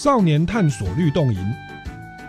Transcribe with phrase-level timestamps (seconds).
[0.00, 1.54] 少年探索律动营，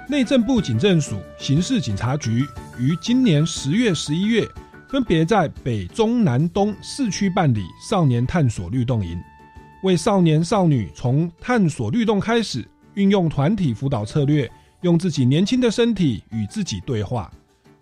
[0.10, 2.46] 内政部警政署、刑事警察局
[2.78, 4.46] 于今年十月、十一月，
[4.90, 9.18] 分别在北、中、南、东四区办理少年探索律动营，
[9.84, 17.32] 为少年少女从探索律动开始，运用团体辅导策略，用自己年轻的身体与自己对话，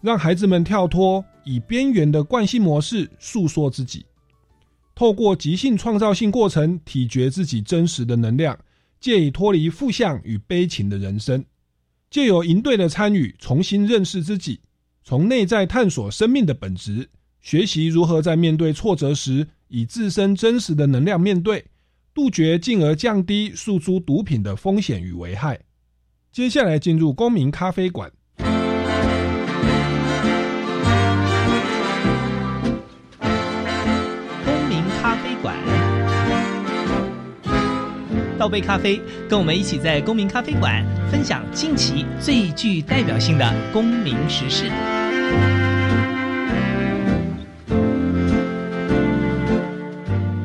[0.01, 4.05] 让孩子们跳脱以边缘的惯性模式诉说自己，
[4.93, 8.55] 透过即兴创造性过程，体觉自己真实的能量。
[8.99, 11.43] 借以脱离负向与悲情的人生，
[12.09, 14.59] 借由营队的参与，重新认识自己，
[15.03, 17.09] 从内在探索生命的本质，
[17.41, 21.65] 学习如何在面对挫折时，以自身真实的能量面对，
[22.13, 25.59] 杜绝进而降低诉诸毒品的风险与危害。
[26.31, 28.11] 接下来进入公民咖啡馆。
[38.39, 44.71] 倒杯咖啡，跟我们一起在公民咖啡馆分享近期最具代表性的公民时事。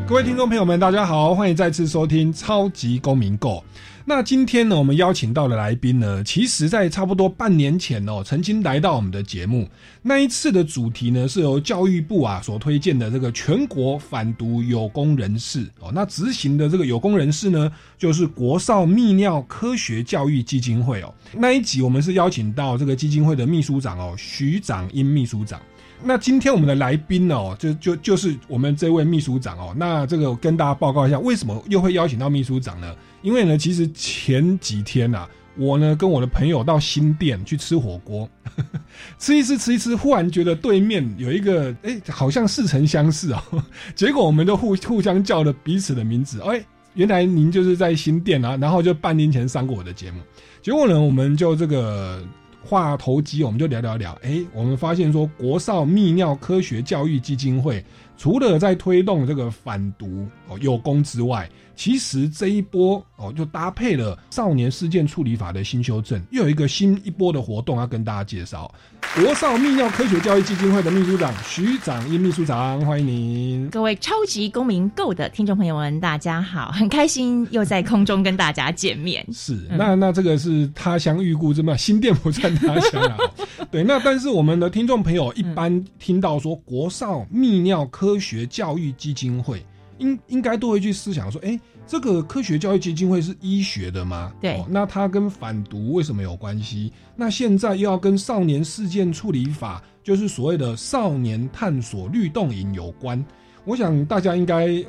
[0.09, 3.59] 各位听众朋友们，大家好，欢迎再次收听《超级公民购》。
[4.07, 9.67] 那今天呢，我们邀请到的来宾呢，其实在差不多半年前哦，曾经来到我们的节目。
[10.03, 15.91] 那一次的主题呢，是由教育部啊所推荐的这个全国反毒有功人士哦。
[15.95, 21.13] 那执行的这个有功人士呢，就是国少泌尿科学教育基金会哦。
[21.33, 25.59] 那一集我们是邀请到这个基金会的秘书长哦，徐长英秘书长。
[26.03, 29.75] 那今天我们的来宾哦，就就就是我们这位秘书长哦。
[29.75, 32.95] 那这个跟大家报告一下，为什么又会邀请到秘书长呢？
[33.25, 35.27] 因为呢，其实前几天呐，
[35.57, 38.29] 我呢跟我的朋友到新店去吃火锅，
[39.19, 43.43] 吃一吃吃一吃，忽然觉得对面有一个哎，好像似曾相识哦。
[43.97, 50.21] 结果我们就互互相叫了彼此的名字，哎，原来您就是在新店啊，然后就半年前上过我的节目。
[50.61, 52.23] 结果呢，我们就这个
[52.63, 57.83] 话头机，我们就聊聊聊，哎，我们发现说国少泌尿科学教育基金会
[58.19, 68.73] 除了在推动这个反毒哦有功之外，其实这一波哦，就搭配了少年事件处理法的新修正，又有一个新一波的活动要跟大家介绍。
[69.15, 73.69] 国少泌尿科学教育基金会的秘书长徐长英秘书长，欢迎您！
[73.71, 79.25] 各位超级公民购的听众朋友们，大家好，很开心又在空中跟大家见面。
[79.33, 83.17] 是，那那这个是他乡遇故知嘛，新店不在他乡啊。
[83.71, 89.65] 对，那但是我们的听众朋友一般听到说国少泌尿科学教育基金会。
[89.99, 94.33] 应应该都会去思想说，哎，这个科学教育基金会是医学的吗？
[94.41, 96.93] 对，那它跟反毒为什么有关系？
[97.15, 103.25] 那现在又要跟少年事件处理法，就是所谓的少年探索律动营有关？
[103.65, 104.85] 我想大家应该。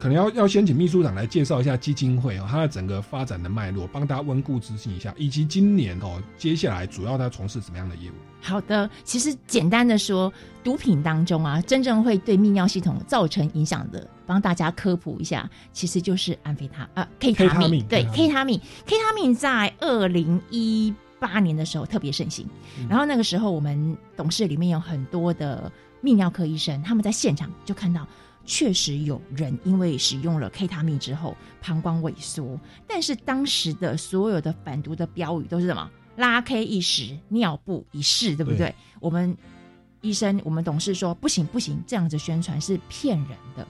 [0.00, 8.14] 可能要要先请秘书长来介绍一下基金会哦，它的整个发展的脉络，帮大家温故知新一下，以及今年哦，接下来主要它从事什么样的业务？
[8.40, 10.32] 好的，其实简单的说，
[10.64, 22.46] 毒品当中啊，真正会对泌尿系统造成影响的，帮大家科普一下，其实就是安非他啊，K 他命，对，K 他命，K 他命在二零一八年的时候特别盛行，
[22.88, 25.70] 然后那个时候我们董事里面有很多的。
[26.02, 28.08] 泌尿科医生，他们在现场就看到，
[28.44, 35.90] 确实有人因为使用了 K 他命之后膀胱萎缩，但是当时的所有的反毒的标语都是什么？
[36.16, 38.74] 拉 K 一时，尿布一世，对不对？
[39.00, 39.36] 我们
[40.00, 43.66] 医生，我们董事说不行不行，这样子宣传是骗人的，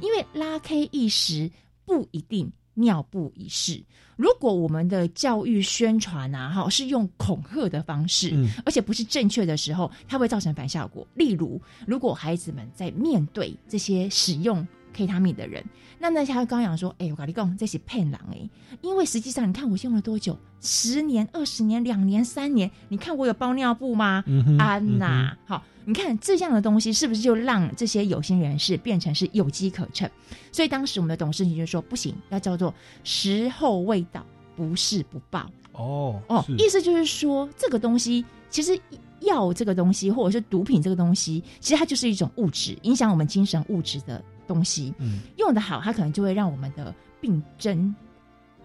[0.00, 1.50] 因为拉 K 一时
[1.84, 2.50] 不一定。
[2.74, 3.82] 尿布一事，
[4.16, 8.32] 如果我们的教育宣传啊，哈，是用恐吓的方式，
[8.64, 11.06] 而且不是正确的时候，它会造成反效果。
[11.14, 15.64] 例如，如果孩子们在面对这些使用 K 他命的人，
[15.98, 18.48] 那那他刚讲说，哎，我跟你讲，这是骗人哎，
[18.80, 20.38] 因为实际上，你看我用了多久？
[20.60, 24.22] 十年、二十年、两年、三年，你看我有包尿布吗？
[24.58, 25.62] 安娜，好。
[25.84, 30.08] 你看这样的东西是不是就让这些有心人士变成是有机可乘？
[30.52, 32.72] 所以当时我们的董事局就说不行，要叫做
[33.02, 34.24] 时候未到，
[34.54, 35.50] 不是不报。
[35.72, 38.80] 哦哦，意思就是说这个东西其实
[39.22, 44.22] 药这个东西或者是毒品这个东西，其实它就是一种物质，影响我们精神物质的
[44.52, 44.92] 东西。
[44.98, 47.94] 嗯，用的好，它可能就会让我们的病症。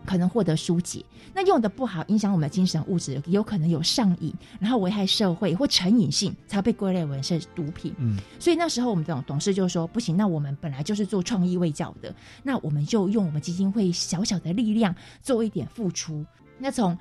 [0.06, 1.04] 可能获得疏解，
[1.34, 7.94] 那用的不好，影响我们的精神物质，有可能有上瘾，然后危害社会或成瘾性，才被归类为是毒品。
[7.98, 16.26] 嗯，所以那时候我们董董事就说：不行，那我们本来就是做创意卫教的，那我们就用我们基金会小小的力量做一点付出。
[16.58, 16.98] 那从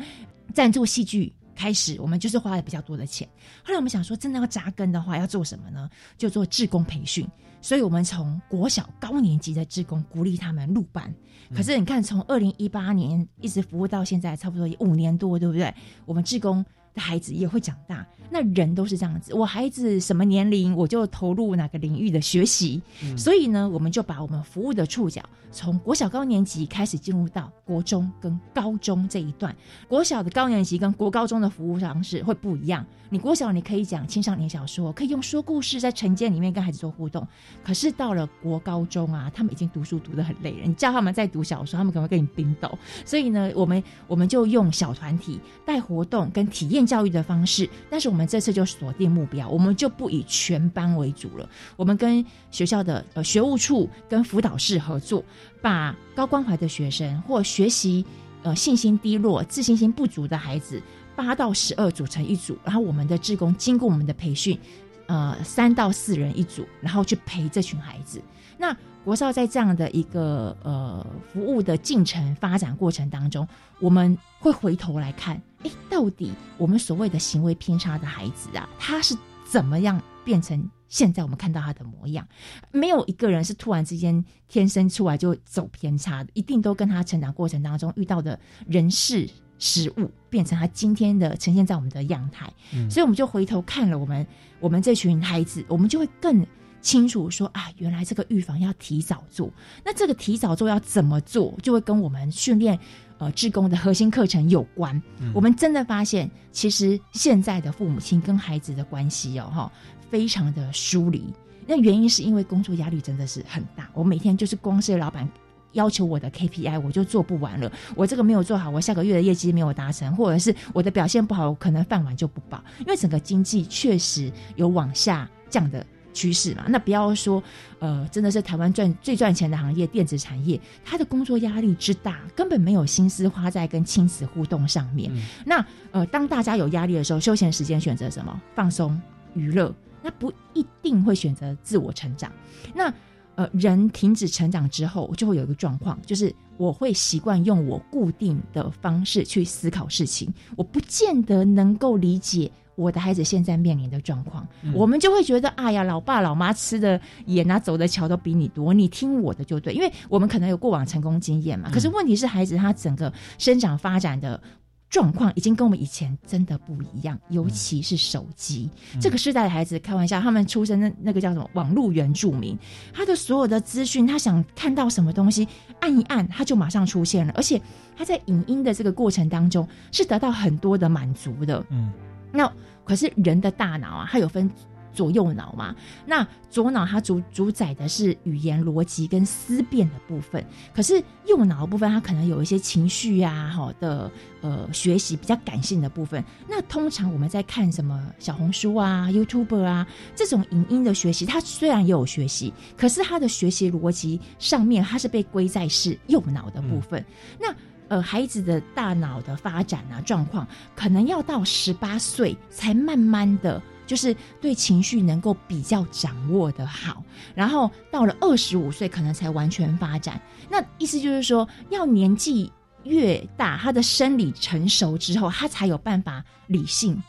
[0.53, 3.29] 赞助戏剧开始，我们就是花了比较多的钱。
[3.63, 5.89] 后来我们想说，真的要扎根的话，要做什么呢？
[6.19, 7.29] 就做志工培训。
[7.67, 11.13] 所以我们从国小高年级的志工鼓励他们入班。
[11.53, 15.75] 可是你看，从二零一八年一直服务到现在，差不多五年多，对不对？
[16.05, 16.65] 我们志工
[16.97, 19.35] 的孩子也会长大，那人都是这样子。
[19.35, 22.81] 我孩子什么年龄，我就投入哪个领域的学习。
[23.17, 25.23] 所以呢，我们就把我们服务的触角
[25.53, 29.55] 从国小高年级开始进入到国中跟高中这一段。
[29.87, 32.85] 国小的高年级跟国高中的服务方式会不一样。
[33.09, 37.27] 你国小你可以讲青少年小说，可以用说故事在晨间里面跟孩子做互动。
[37.63, 42.77] 可是到了国高中啊，他们已经读书读得很累了，你叫他们在读小说，他们可能会跟你冰斗。
[43.05, 47.69] 所以呢，我们我们就用小团体带活动跟体验教育的方式。
[47.91, 51.49] 但是我们这次就锁定目标，我们就不以全班为主了。
[51.77, 55.25] 我们跟学校的呃学务处跟辅导室合作，
[55.61, 58.07] 把高关怀的学生或学习
[58.43, 60.81] 呃信心低落、自信心不足的孩子。
[61.17, 64.59] 八到十二组成一组，然后我们的志工经过我们的培训，
[65.07, 68.21] 呃，三到四人一组，然后去陪这群孩子。
[68.59, 73.49] 那国少在这样的一个呃服务的进程发展过程当中，
[73.81, 82.27] 我们会回头来看，哎，到底我们所谓的行为偏差的孩子啊，他是怎么样变成现在我们看到他的模样？
[82.73, 89.29] 没有一个人是突然之间天生出来就走偏差的，一定都跟他成长过程当中遇到的人事。
[89.59, 92.53] 食物变成他今天的呈现在我们的样态，
[92.91, 94.27] 所以我们就回头看了我们
[94.61, 96.47] 我们这群孩子，我们就会更
[96.83, 99.51] 清楚说啊，原来这个预防要提早做。
[99.83, 102.79] 那这个提早做要怎么做，就会跟我们训练
[103.19, 105.01] 呃志工的核心课程有关。
[105.35, 109.73] 我们真的发现，其实现在的父母亲跟孩子的关系哦哈，
[110.11, 111.33] 非常的疏离。
[111.67, 115.29] 那原因是因为工作压力真的是很大，我每天就是光是老板。
[115.73, 122.65] 要求我的 KPI 我就做不完了，我这个没有做好，我下个月的业绩没有达成，或者是我的表现不好，可能饭碗就不保。
[122.79, 125.85] 因为整个经济确实有往下降的
[126.17, 126.65] 趋势嘛。
[126.69, 127.43] 那不要说，
[127.79, 135.13] 呃，真的是台湾赚最赚钱的行业，电子产业，它的工作压力之大，根本没有心思花在跟亲子互动上面。
[135.45, 138.41] 那呃，当大家有压力的时候，休闲时间选择什么？
[138.55, 138.99] 放松
[139.35, 142.33] 娱乐，那不一定会选择自我成长。
[142.75, 142.93] 那
[143.35, 154.47] 呃，人停止成长之后，就会有一个状况，就是我会习惯用我固定的方式去思考事情，我不见得能够理解我的孩子现在面临的状况。
[154.73, 161.69] 我们就会觉得，哎呀，老爸老妈吃的盐啊，走的桥都比你多，你听我的就对，因为我们可能有过往成功经验嘛。
[161.73, 164.41] 可是问题是，孩子他整个生长发展的。
[164.89, 172.57] 状况已经跟我们以前真的不一样，尤其是手机这个时代的孩子，开玩笑，他们出生的那个叫什么网络原住民，
[172.95, 175.47] 他的所有的资讯，他想看到什么东西，
[175.81, 177.61] 按一按他就马上出现了，而且
[177.97, 181.67] 他在影音的这个过程当中是得到很多的满足的。
[181.71, 181.93] 嗯，
[182.33, 182.53] 那
[182.85, 184.51] 可是人的大脑啊，它有分。
[184.93, 190.43] 左右脑嘛，那左脑它主主宰的是语言逻辑跟思辨的部分，
[190.75, 196.25] 可是右脑的部分它可能有一些情绪啊，好的呃学习比较感性的部分。
[196.49, 207.05] 那通常我们在看什么小红书啊、YouTube 啊这种影音的学习，它虽然也有学习，可是它的学习逻辑上面它是被归在是右脑的部分。
[207.39, 207.55] 那
[207.89, 213.63] 呃孩子的大脑的发展啊状况，可能要到十八岁才慢慢的。
[213.87, 217.05] 就是对情绪能够比较掌握的好。
[217.37, 220.21] 然后到了二十五岁，可能才完全发展。
[220.51, 222.53] 那意思就是说，要年纪
[222.83, 227.01] 越大，他的生理成熟之后，他才有办法理性。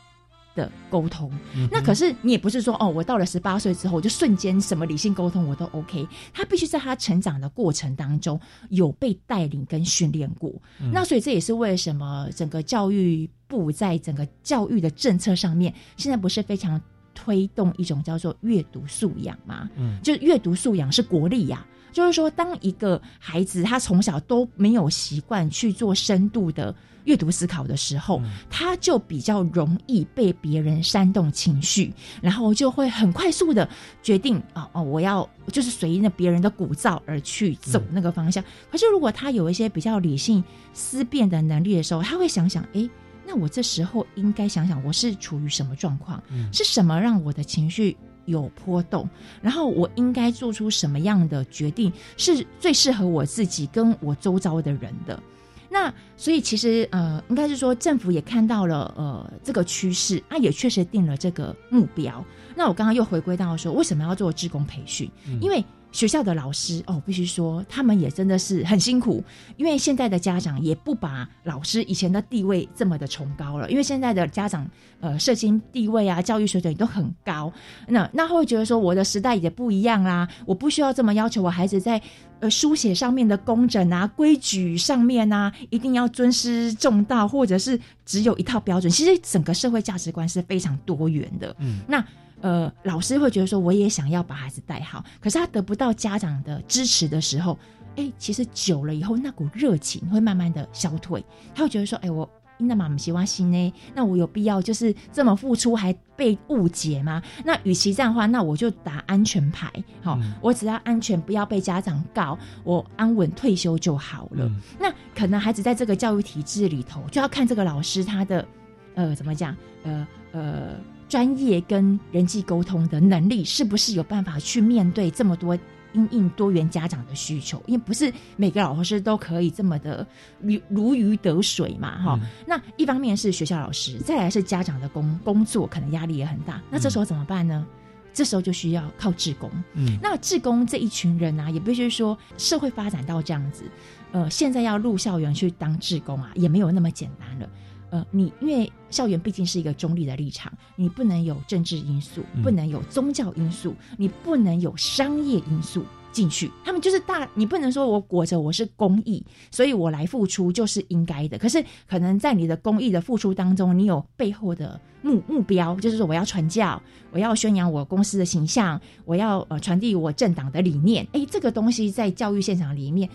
[0.58, 1.32] 的沟通，
[1.72, 6.06] 那可是你也不是说哦，我到了十八岁之后，我就瞬间什么理性沟通我都 OK。
[6.34, 10.52] 他必须在他成长的过程当中有被带领跟训练过。
[10.92, 16.82] 那所以这也是为什么整个教育部在整个教育的政策上面，现在不是非常
[17.14, 19.70] 推动一种叫做阅读素养吗？
[19.76, 21.66] 嗯，就阅读素养是国力呀。
[21.92, 26.74] 就是说，当一个孩子他从小都没有习惯去做深度的。
[27.06, 33.66] 阅读思考的时候，他就比较容易被别人煽动情绪，然后就会很快速的
[34.04, 38.44] 决定啊哦，我要就是随应着别人的鼓噪而去走那个方向。
[38.70, 42.90] 可是如果他有一些比较理性思辨的能力的时候，他会想想，哎，
[43.26, 47.96] 那我这时候应该想想我是处于什么状况，是什么让我的情绪
[48.28, 49.10] 有波动，
[49.42, 55.22] 然后我应该做出什么样的决定是最适合我自己跟我周遭的人的。
[55.70, 62.24] 那所以其实呃，应该是说政府也看到了呃这个趋势，啊也确实定了这个目标。
[62.56, 65.10] 那我刚刚又回归到说，为什么要做职工培训？
[65.42, 65.66] 因为。
[65.92, 69.24] 学校的老师哦，必须说他们也真的是很辛苦，
[69.56, 77.52] 因为现在的家长也不把老师以前的地位这么的崇高了，因为现在的家长呃，社经地位啊，教育水准都很高，
[77.88, 82.02] 那那会觉得说我的时代也不一样啦，我不需要这么要求我孩子在
[82.42, 88.92] 呃书写上面的工整啊、规矩上面啊，一定要尊师重道，或者是只有一套标准。
[88.92, 92.06] 其实整个社会价值观是非常多元的，嗯，那。
[92.42, 97.58] 呃，老师会觉得说，我也想要把孩子带好，可是他得不到家长的支持的时候，
[97.96, 101.24] 哎，其实久了以后，那股热情会慢慢的消退。
[101.56, 102.30] 他会觉得说，哎，我
[102.60, 107.24] 因那妈妈喜欢心呢，那我有必要就是这么付出还被误解吗？
[107.44, 109.72] 那与其这样的话，那我就打安全牌，
[110.04, 114.48] 好，我只要安全，不要被家长告，我安稳退休就好了。
[114.80, 118.48] 那可能孩子在这个教育体制里头，就要看这个老师他的，
[118.94, 120.76] 呃，怎么讲，呃呃。
[121.08, 125.58] 专业跟人际沟通的能力，是不是有办法去面对这么多
[125.94, 127.64] 因应多元家长的需求？
[127.66, 130.06] 因为不是每个老师都可以这么的
[130.42, 132.20] 如如鱼得水嘛，哈。
[132.46, 136.62] 那一方面是学校老师，再来是家长的工工作，可能压力也很大。
[136.70, 137.66] 那这时候怎么办呢？
[138.14, 139.50] 这时候就需要靠志工。
[139.76, 143.64] 嗯，那志工这一群人啊，也必须说社会发展到这样子，
[144.12, 147.48] 呃，现在要入校园去当志工啊，也没有那么简单了。
[147.90, 156.52] 呃，你因为校园毕竟是一个中立的立场，你不能有政治因素，不能有宗教因素，你不能有商业因素进去。
[156.66, 161.38] 他们就是大，你不能说我裹着我是公益，所以我来付出就是应该的。
[161.38, 171.08] 可是可能在你的公益的付出当中，你有背后的目目标，就是说我要传教，我要宣扬我公司的形象，我要呃传递我政党的理念。
[171.14, 173.10] 哎，这个东西在教育现场里面，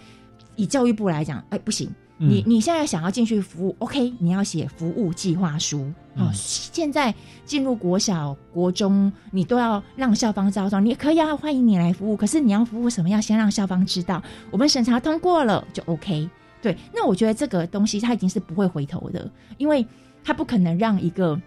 [0.57, 1.91] 以教育部来讲，哎不行。
[2.19, 4.13] 你你现在想要进去服务，OK？
[4.19, 6.31] 你要写服务计划书哦。
[6.33, 7.13] 现在
[7.45, 12.17] 进入国小、国中，你都要让校方知道，你可以啊，欢迎你来服务。
[12.17, 13.09] 可是你要服务什么？
[13.09, 16.29] 要先让校方知道，我们审查通过了就 OK。
[16.61, 19.29] 对，那我觉得这个东西它已经是不会回头的，
[19.59, 19.85] 因为
[20.23, 21.41] 它不可能让一个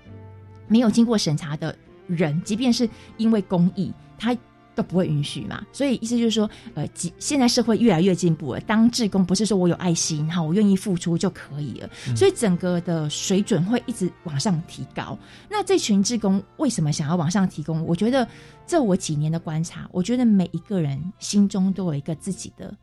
[0.68, 1.74] 没有经过审查的
[2.08, 4.36] 人，即便是因为公益，他。
[4.76, 6.86] 都不会允许嘛，所以意思就是说，呃，
[7.18, 8.60] 现在社会越来越进步了。
[8.62, 15.18] 当志工不是说我有爱心哈，我愿意付出就可以了，所以整个的水准会一直往上提高。
[15.50, 17.82] 那这群志工为什么想要往上提供？
[17.86, 18.28] 我觉得
[18.68, 22.76] 这我几年的观察，我觉得每一个人心中都有一个自己的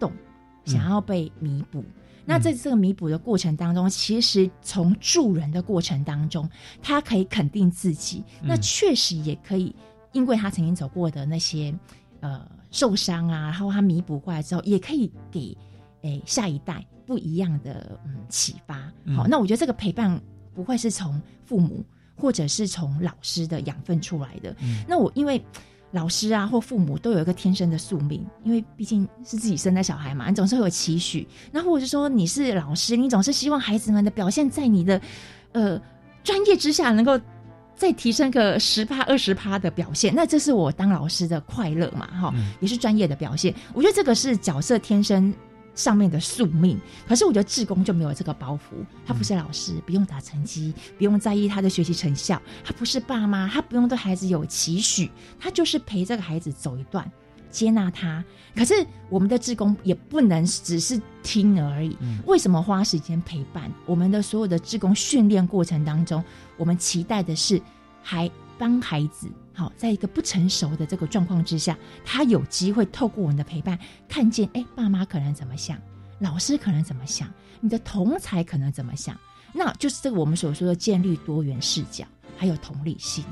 [0.00, 0.10] 洞，
[0.64, 1.84] 想要被弥补。
[2.24, 6.48] 那在这个弥补的过程当中，其实从助人的过程当中，
[6.80, 9.74] 他可以肯定自己，那确实也可以。
[10.14, 11.74] 因为他曾经走过的那些，
[12.20, 12.40] 呃，
[12.70, 15.54] 受伤啊，然后他弥补过来之后，也可以给
[16.02, 18.90] 诶下一代不一样的嗯启发。
[19.14, 20.18] 好，那我觉得这个陪伴
[20.54, 21.84] 不会是从父母
[22.16, 24.56] 或者是从老师的养分出来的。
[24.88, 25.44] 那我因为
[25.90, 31.26] 老师啊或父母都有一个天生的宿命，因为毕竟是自己生的小孩嘛，你总是会有期许。
[31.50, 35.00] 那或者是说你是老师，你总是希望孩子们的表现在你的
[35.52, 35.80] 呃
[36.22, 37.20] 专业之下能够。
[37.76, 42.06] 再提升个十趴二十趴的表现，那这是我当老师的快乐嘛？
[42.06, 43.54] 哈，也是专业的表现。
[43.72, 45.34] 我觉得这个是角色天生
[45.74, 46.80] 上面的宿命。
[47.06, 57.10] 可是我觉得志工就没有这个包袱，他不是老师，不用打成绩，不用在意他的学习成效；他不是爸妈，他不用对孩子有期许，他就是陪这个孩子走一段。
[57.54, 58.22] 接纳他，
[58.56, 58.74] 可是
[59.08, 61.96] 我们的志工也不能只是听而已。
[62.26, 63.70] 为什么花时间陪伴？
[63.86, 66.22] 我们的所有的志工训练过程当中，
[66.56, 67.62] 我们期待的是，
[68.02, 75.78] 还帮孩子好，在一个不成熟的这个状况之下，他有机会透过我们的陪伴，看见哎，爸妈可能怎么想，
[76.18, 79.16] 老师可能怎么想，你的同才可能怎么想，
[79.52, 82.04] 那就是这个我们所说的建立多元视角，
[82.36, 83.24] 还有同理心。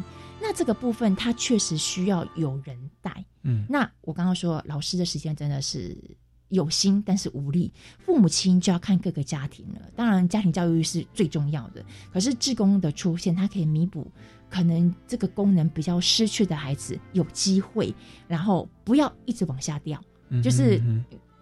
[0.43, 3.25] 那这个部分，它确实需要有人带。
[3.45, 5.97] 嗯，那我刚刚说，老师的时间真的是。
[6.53, 7.73] 有心但是无力，
[8.05, 9.81] 父母亲就要看各个家庭了。
[9.97, 11.83] 当然，家庭教育是最重要的。
[12.13, 14.07] 可是，志工的出现，它可以弥补
[14.51, 17.95] 可能这个功能比较失去的孩子有机会，
[18.29, 19.99] 然后不要一直往下掉，
[20.43, 20.79] 就是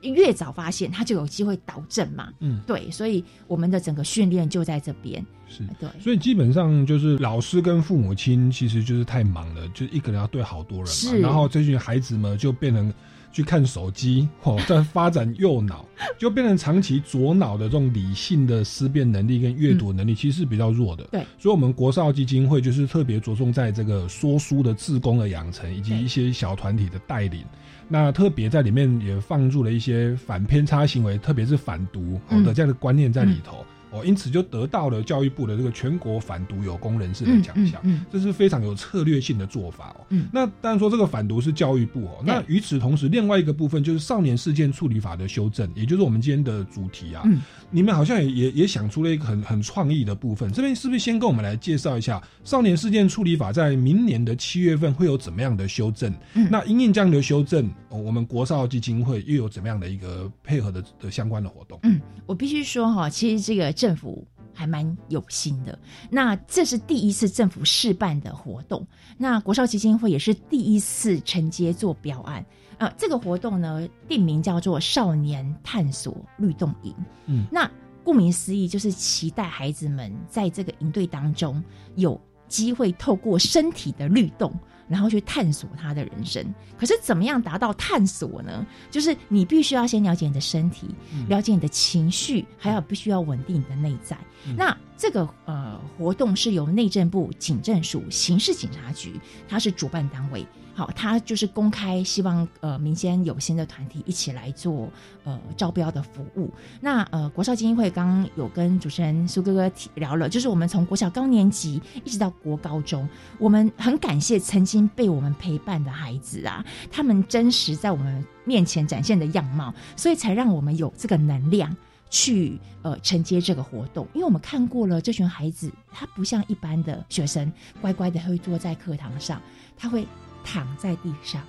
[0.02, 2.28] 越早发现，他就有机会导正嘛。
[2.40, 5.24] 嗯，对，所以我们的整个训练就在这边。
[5.48, 11.18] 是对，所以基本上就是老师跟父母亲其实就是太忙了，就一个人要对好多人嘛。
[11.18, 12.92] 然后这群孩子们就变成。
[13.32, 15.86] 去看手机，哦，在发展右脑，
[16.18, 21.04] 就变成长期左脑的这种理性的思辨能力跟阅读能力，其实是比较弱的。
[21.12, 27.44] 对，所以，我们国少基金会就是特别着重在这个说书的自工的养成，以及一些小团体的带领。
[27.92, 33.66] 那特别在里面也放入了一些反偏差行为，特别是反毒的这样的观念在里头。
[33.90, 40.16] 哦，因此就得到了教育部的这个全国反毒有功人士的奖项，这是非常有策略性的做法哦。
[40.32, 42.22] 那当然说这个反毒是教育部哦。
[42.24, 47.24] 那与此同时，另外一个部分就是少年事件处理法的修正，也就是我们今天的主题啊。
[47.70, 56.12] 你们好像也也也想出了一个很很创意的部分，这边是不是先跟我们来介绍一下少年事件处理法在明年的七月份会有怎么样的修正？
[56.34, 61.78] 嗯那因应这样的修正，我们国少基金会又有怎么样的一个配合的的相关的活动？
[61.82, 63.72] 嗯，我必须说哈，其实这个。
[63.80, 65.78] 政府还蛮有心的，
[66.10, 72.44] 那这是第一次政府试办的活动，那国少基金会也是第一次承接做标案
[72.76, 72.92] 啊。
[72.98, 76.94] 这个活动呢，定名叫做少年探索律动营。
[77.24, 77.70] 嗯，那
[78.04, 81.64] 顾名思义，就是期待孩子们在这个营队当中
[81.96, 84.52] 有机会透过身体的律动。
[84.90, 86.44] 然后去探索他的人生，
[86.76, 88.66] 可是怎么样达到探索呢？
[88.90, 90.88] 就是你必须要先了解你的身体，
[91.28, 94.18] 了解你的情绪，还有必须要稳定你的内在。
[94.56, 100.46] 那这个呃活动是由内政部警政署刑事警察局，它是主办单位。
[100.74, 104.90] 好，它就是公开希望呃民间有心的团体一起来做
[105.24, 106.50] 呃招标的服务。
[106.82, 113.08] 那呃国少基金会刚刚有跟主持人苏哥哥提聊了，就是我们从国小高年级一直到国高中，
[113.38, 121.74] 我们很感谢曾经被我们陪伴的孩子啊，他们真实在我们面前展现的样貌，所以才让我们有这个能量
[122.10, 124.06] 去呃承接这个活动。
[124.12, 129.40] 因为我们看过了这群孩子，他不像一般的学生乖乖的会坐在课堂上，
[129.74, 130.06] 他会。
[130.42, 131.42] 躺在地上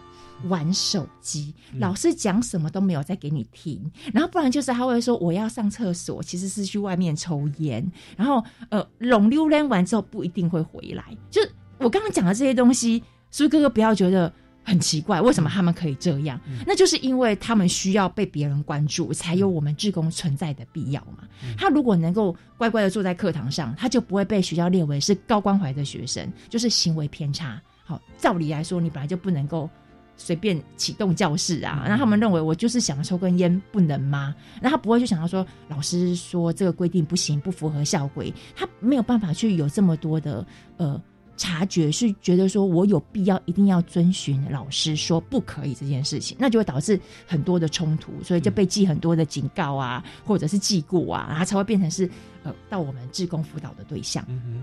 [0.49, 11.15] 玩手机，老师讲什么都没有再给你听，然后不然就是他会说我要上厕所，其实是去外面抽烟，然后呃，拢溜连完之后不一定会回来。
[11.29, 14.31] 就是我刚刚讲的这些东西，苏哥哥不要觉得
[14.63, 16.39] 很奇怪，为什么他们可以这样？
[16.65, 21.27] 那就是因为他们需要被别人关注，才有我们志工存在的必要嘛。
[21.57, 27.61] 他如果能够乖乖的坐在课堂上，他就不会被学校列为是高关怀的学生，就是行为偏差。
[27.83, 29.69] 好照理来说，你本来就不能够
[30.15, 31.83] 随便启动教室啊。
[31.83, 34.33] 然后他们认为我就是想抽根烟，不能吗？
[34.61, 40.45] 那他不会去想到说，老师说这个规定不行，不符合校规，他没有办法去有这么多的
[40.77, 41.01] 呃
[41.41, 52.07] 察觉，是觉得说我有必要一定要遵循老师说不可以这件事情，那就会导致很多的冲突，所以就被记很多的警告啊，或者是记过啊，然后才会变成是
[52.43, 54.23] 呃到我们志工辅导的对象。
[54.27, 54.61] 嗯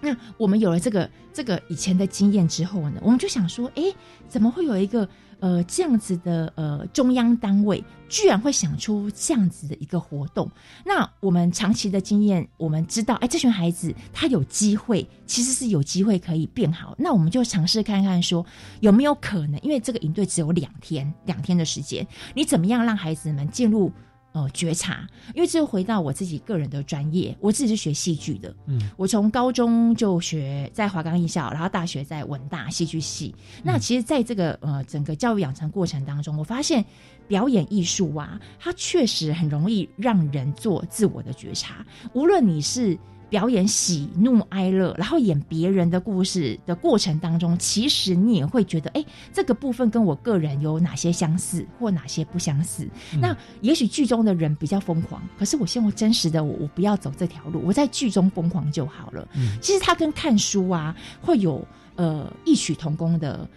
[0.00, 3.82] 那我们有了这个这个以前的经验之后呢，我们就想说，哎，
[4.28, 5.08] 怎么会有一个
[5.40, 10.50] 呃这样子的呃中央单位，居然会想出这样子的一个活动？
[10.84, 16.94] 那我们长期的经验，我们知道，哎，这群孩子他有机会，其实是有机会可以变好。
[16.98, 18.44] 那我们就尝试看看，说
[18.80, 19.60] 有没有可能？
[19.60, 23.92] 因为这个营队只有两天，两天的时间，你怎么样让孩子们进入？
[24.38, 33.34] 呃，觉察，因为这回到我自己个人的专业，我自己是学戏剧的，嗯，我从高中就学在华冈艺校，然后大学在文大戏剧系。
[33.64, 36.84] 那其实，在这个呃整个教育养成过程当中，我发现
[37.26, 42.96] 表演艺术啊，它确实很容易让人做自我的觉察，无论你是。
[43.30, 52.88] 表演喜怒哀乐，然后演别人的故事的过程当中，其实你也会觉得，哎，这个部分跟我个人有哪些相似，或哪些不相似？
[53.20, 59.28] 那也许剧中的人比较疯狂，可是我希望真实的我，我不要走这条路，我在剧中疯狂就好了。
[59.60, 63.48] 其实它跟看书啊，会有呃异曲同工的呃。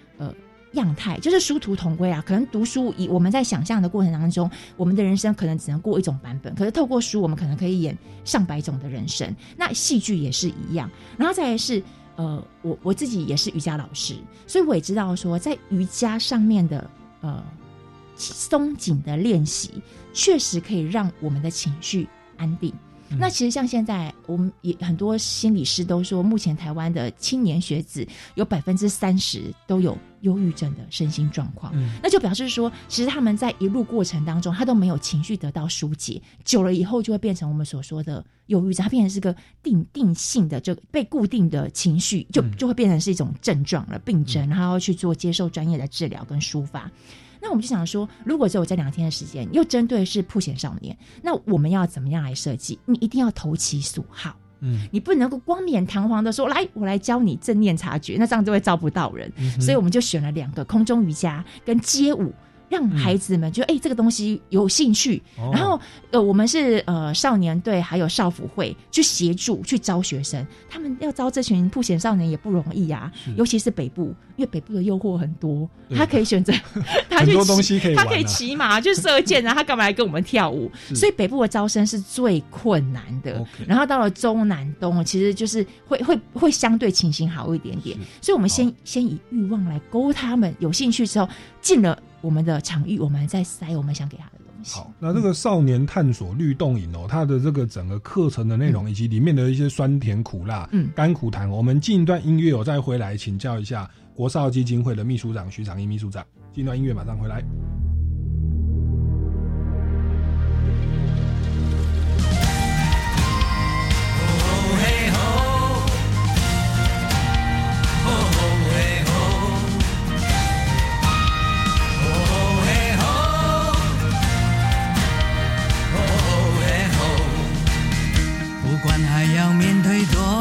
[0.73, 2.23] 样态就是殊途同归啊！
[2.25, 9.35] 可能读书以我们在想象的过程当中，我们的人生可能只能过一种版本，可是透过书，我们可能可以演上百种的人生。
[9.57, 11.83] 那戏剧也是一样，然后再来是
[12.15, 14.15] 呃，我我自己也是瑜伽老师，
[14.47, 16.89] 所以我也知道说，在瑜伽上面的
[17.21, 17.43] 呃
[18.15, 19.81] 松紧的练习，
[20.13, 22.07] 确实可以让我们的情绪
[22.37, 22.73] 安定。
[23.19, 31.71] 那其实像现在，我们也很多心理师都说，目前台湾的青年学子有百分之三十都有忧郁症的身心状况。
[31.75, 46.89] 嗯，那就表示说，其实他们在一路过程当中，他都没有情绪得到疏解，久了以后就会变成我们所说的忧郁症，它变成是个定定性的这个被固定的情绪，就就会变成是一种症状了病症，然后要去做接受专业的治疗跟抒发。
[47.41, 52.79] 那我们就想说，如果只有这两天的时间，又针对是普险少年，那我们要怎么样来设计？
[52.85, 59.31] 你一定要投其所好，嗯，你不能够光冕堂皇的说，来，我来教你正念察觉，那这样就会招不到人。
[59.59, 62.31] 所以我们就选了两个空中瑜伽跟街舞。
[62.71, 65.77] 让孩子们就哎这个东西有兴趣，然后
[66.09, 76.53] 呃我们是呃少年队还有少辅会去协助去招学生，他们要招这群破险少年也不容易啊，尤其是北部，因为北部的诱惑很多，他可以选择
[77.09, 80.71] 很多东西可以，他可以骑马去射箭然后，他干嘛来跟我们跳舞？
[80.95, 83.45] 所以北部的招生是最困难的。
[83.67, 87.97] 然后到了中南东，其实就是会会会相对情形好一点点。
[88.21, 91.27] 所以我们先先以欲望来勾他们，有兴趣之后
[91.59, 92.01] 进了。
[92.21, 94.75] 我们的场域，我们在塞我们想给他的东西。
[94.75, 106.25] 好，那这个少年探索律动营哦，它的这个整个课程的内容以及里面的一些酸甜苦辣、嗯，甘苦谈，我们进一段音乐，我再回来请教一下国少基金会的秘书长徐长英秘书长。
[106.53, 107.43] 进段音乐，马上回来。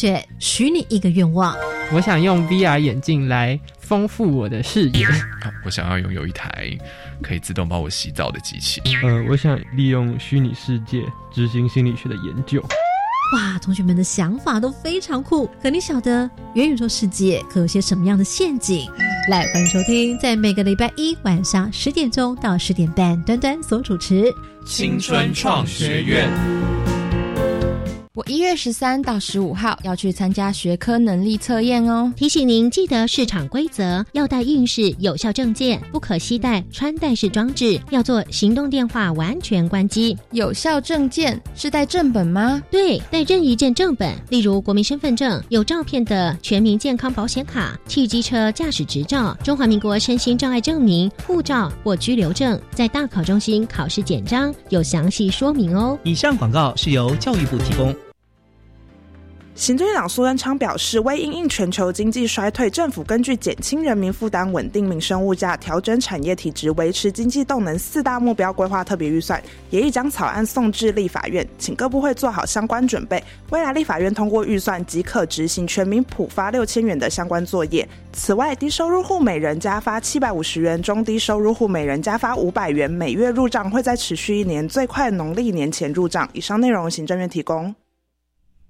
[0.00, 1.54] 学，许你一个愿望。
[1.92, 5.06] 我想用 VR 眼镜来丰富我的视野。
[5.62, 6.70] 我想要拥有一台
[7.20, 8.80] 可以自动帮我洗澡的机器。
[9.02, 12.62] 呃，我想利用虚拟世界执行心理学的研究。
[13.34, 15.50] 哇，同学们的想法都非常酷。
[15.62, 18.88] 可你晓得元宇宙世界可有些什么样的陷阱？
[19.28, 24.22] 来，欢迎收听，在每个礼拜一晚上十点钟到十点半，端端所主持
[24.64, 26.26] 《青春创学院》。
[28.20, 32.12] 我一月十三到十五号要去参加学科能力测验哦。
[32.14, 40.14] 提醒您记得市场规则，要带应试有效证件，不可携带穿戴式装置，要做行动电话完全关机。
[40.32, 42.62] 有效证件是带正本吗？
[42.70, 55.98] 对，带任意件正本，例如国民身份证、有照片的全民健康保险卡、汽机车驾驶执照、中华民国身心障碍证明、护照或居留证，在大考中心考试简章有详细说明哦。
[56.04, 57.96] 以上广告是由教育部提供。
[59.60, 73.22] 行政院长苏贞昌表示，为因应全球经济衰退，政府根据减轻人民负担、稳定民生物价、调整产业体质、维持经济动能四大目标规划特别预算，也已将草案送至立法院，请各部会做好相关准备。
[73.50, 77.86] 未来立法院通过预算即可执行全民普发六千元的相关作业。
[78.14, 86.26] 此外，低收入户每人加发七百五十元，中低收入户每人加发五百元，每月入账会在持续一年，最快农历年前入账。
[86.32, 87.74] 以上内容，行政院提供。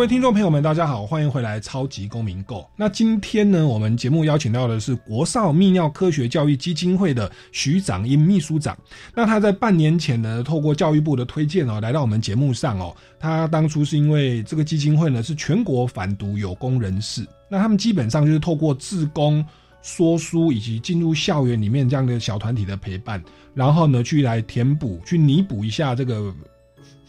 [0.00, 2.60] 各位听众朋友们，大家好，欢迎回来《超级公民购》。
[2.74, 8.74] 那今天呢，我们节目邀请到的是国少泌尿科学教育基金会的徐长英秘书长。
[9.14, 12.96] 那他在半年前呢，透过教育部的推荐哦，来到我们节目上哦。
[13.18, 19.44] 他当初是因为这个基金会呢是全国反毒有功人士，那他们基本上就是透过自工。
[19.82, 23.22] 说书以及进入校园里面这样的小团体的陪伴，
[23.54, 26.34] 然后呢，去来填补、去弥补一下这个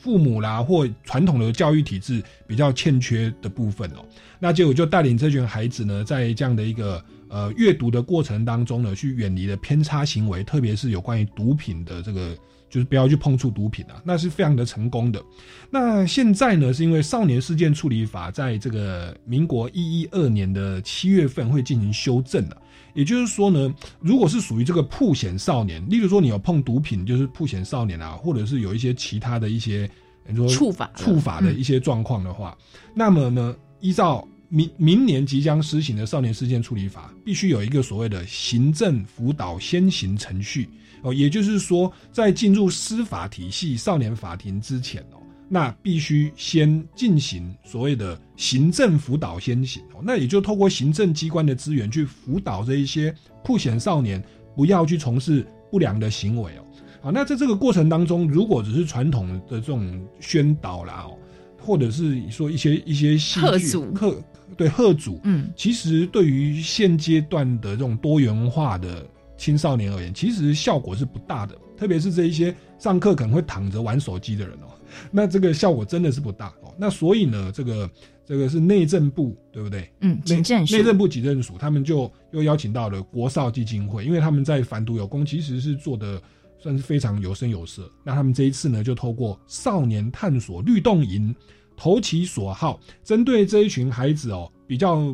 [0.02, 4.04] 父母啦或传统的教育体制比较欠缺的部分哦。
[4.40, 12.36] 那结果就带领这群孩子呢，在这样的一个呃阅读的过程当中呢，去远离了偏差行为，特别是有关于毒品的这个。
[12.72, 15.22] 就是不要去碰触毒品啊，那是非常的成功的。
[15.70, 22.56] 那现在呢，是因为少年事件处理法在这个民国一一二年的七月份会进行修正了。
[22.94, 29.90] 也就是说呢，如果是属于这个曝险少年，例如说你有碰毒品，就是曝险少年啊，或者是有一些其他的一些
[30.28, 32.58] 你说触法触法的一些状况的话，
[32.94, 40.70] 那么呢，依照明明年即将施行的少年事件处理法，必须有一个所谓的行政辅导先行程序。
[41.04, 45.18] 哦，也就是说，在进入司法体系少年法庭之前哦，
[45.54, 54.24] 那必须先进行所谓的行政辅导先行哦，那也就透过行政机关的资源去辅导这一些酷险少年，
[54.56, 56.64] 不要去从事不良的行为哦。
[57.02, 61.18] 好，那在这个过程当中，如果只是传统的这种宣导啦哦，
[61.60, 64.24] 或者是说一些一些戏剧贺
[64.56, 69.06] 对贺主，嗯，其实对于现阶段的这种多元化的。
[69.38, 74.70] 青少年而言，其实效果是不大的，特别是这一些上课可能会躺着玩手机的人哦，
[75.12, 76.74] 那这个效果真的是不大哦。
[76.78, 77.90] 那所以呢，这个
[78.26, 79.92] 这个是内政部对不对？
[80.02, 86.22] 嗯，内内政部警政署他们就又邀请到了国少基金会，因为他们在反毒有功，其实是做的
[86.60, 87.90] 算是非常有声有色。
[88.04, 91.36] 那他们这一次呢，就透过少年探索律动营，
[91.76, 95.14] 投其所好，针对这一群孩子哦，比较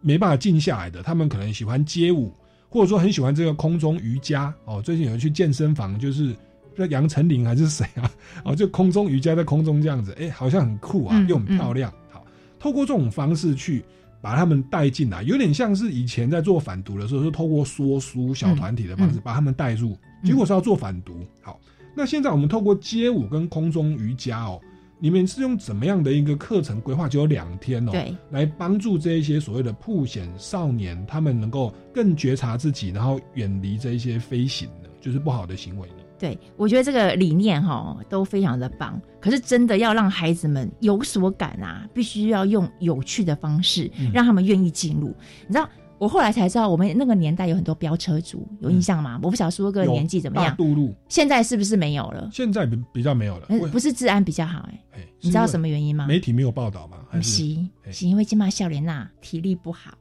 [0.00, 2.32] 没办法静下来的，他们可能喜欢街舞。
[2.70, 6.34] 或者说很喜欢这个空中瑜伽哦，最近有人去健身房，就是
[6.76, 8.10] 叫杨丞琳还是谁啊？
[8.44, 11.92] 哦，就空中瑜伽在空中这样子，哎，好像很酷啊，又很漂亮。
[12.10, 12.24] 好，
[12.58, 13.84] 透过这种方式去
[14.20, 21.14] 把他们带进来，有点像是以前在做反毒的时候，是透过说书小团体的方式把他们带入，结果是要做反毒。
[21.42, 21.60] 好，
[21.96, 24.60] 那现在我们透过街舞跟空中瑜伽哦。
[25.00, 27.06] 你们是用怎么样的一个课程规划？
[27.06, 35.96] 只有两天哦，对，来帮助这一些所谓的破险少年，他们能够更觉察自己，然后远离这一些飞行的，就是不好的行为呢？
[36.18, 39.00] 对，我觉得这个理念哈都非常的棒。
[39.20, 45.14] 可是真的要让孩子们有所感啊，必须要用有趣的方式，让他们愿意进入。
[45.46, 49.18] 你知道，我后来才知道，我们那个年代有很多飙车族，有印象吗？
[49.22, 50.54] 我不晓得说个年纪怎么样。
[50.56, 52.28] 渡路现在是不是没有了？
[52.32, 54.80] 现在比比较没有了，不是治安比较好哎。
[55.20, 56.06] 你知道什么原因吗？
[56.06, 56.98] 媒体没有报道吗？
[57.10, 57.56] 不是，
[57.90, 59.92] 是因为金马笑莲娜体力不好。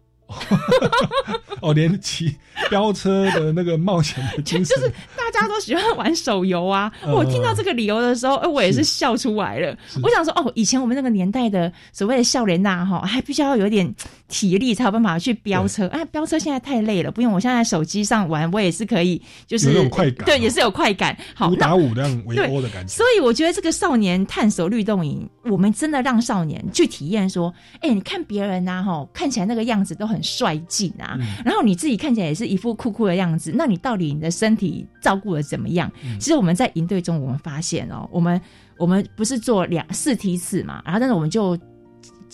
[1.61, 2.35] 哦，连骑
[2.69, 6.91] 飙车的那个冒险的精神，就是大家都喜欢玩手游啊。
[7.05, 9.77] 我听到这个理由的时候，哎，我也是笑出来了。
[10.01, 13.93] 我想说，哦，以前我们那个年代的所谓的笑脸呐，哈，还必须要有点
[14.27, 15.87] 体力才有办法去飙车。
[15.87, 21.17] 哎，飙车现在太累了，不用，我现在手机上玩，我也是可以，就是有快感，对，也是有快感。
[21.33, 22.93] 好，五打五那样围殴的感觉。
[22.93, 35.91] 所以我觉得这个少年探索律动营，我们真的让少年去体验说，哎，你看别人呐，哈，看起来那个样子都很帅气啊，然后你自己看起来也是一副酷酷的样子，那你到底你的身体照顾的怎么样？
[36.19, 38.39] 其实我们在营队中，我们发现哦，我们
[38.77, 41.57] 我们不是做两四梯次嘛，然后但是我们就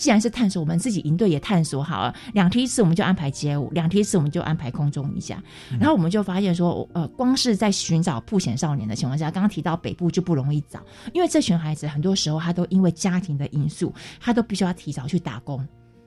[0.00, 5.42] 既然是探索，我们自己营队也探索好了，两梯次我们就安排街舞，两梯次我们就安排空中瑜伽，
[5.78, 10.80] 然后我们就发现说，呃，光是在寻找不显少年的情况下，刚刚提到北部就不容易找，
[11.12, 15.62] 因为这群孩子很多时候他都因为家庭的因素，他都必须要提早去打工。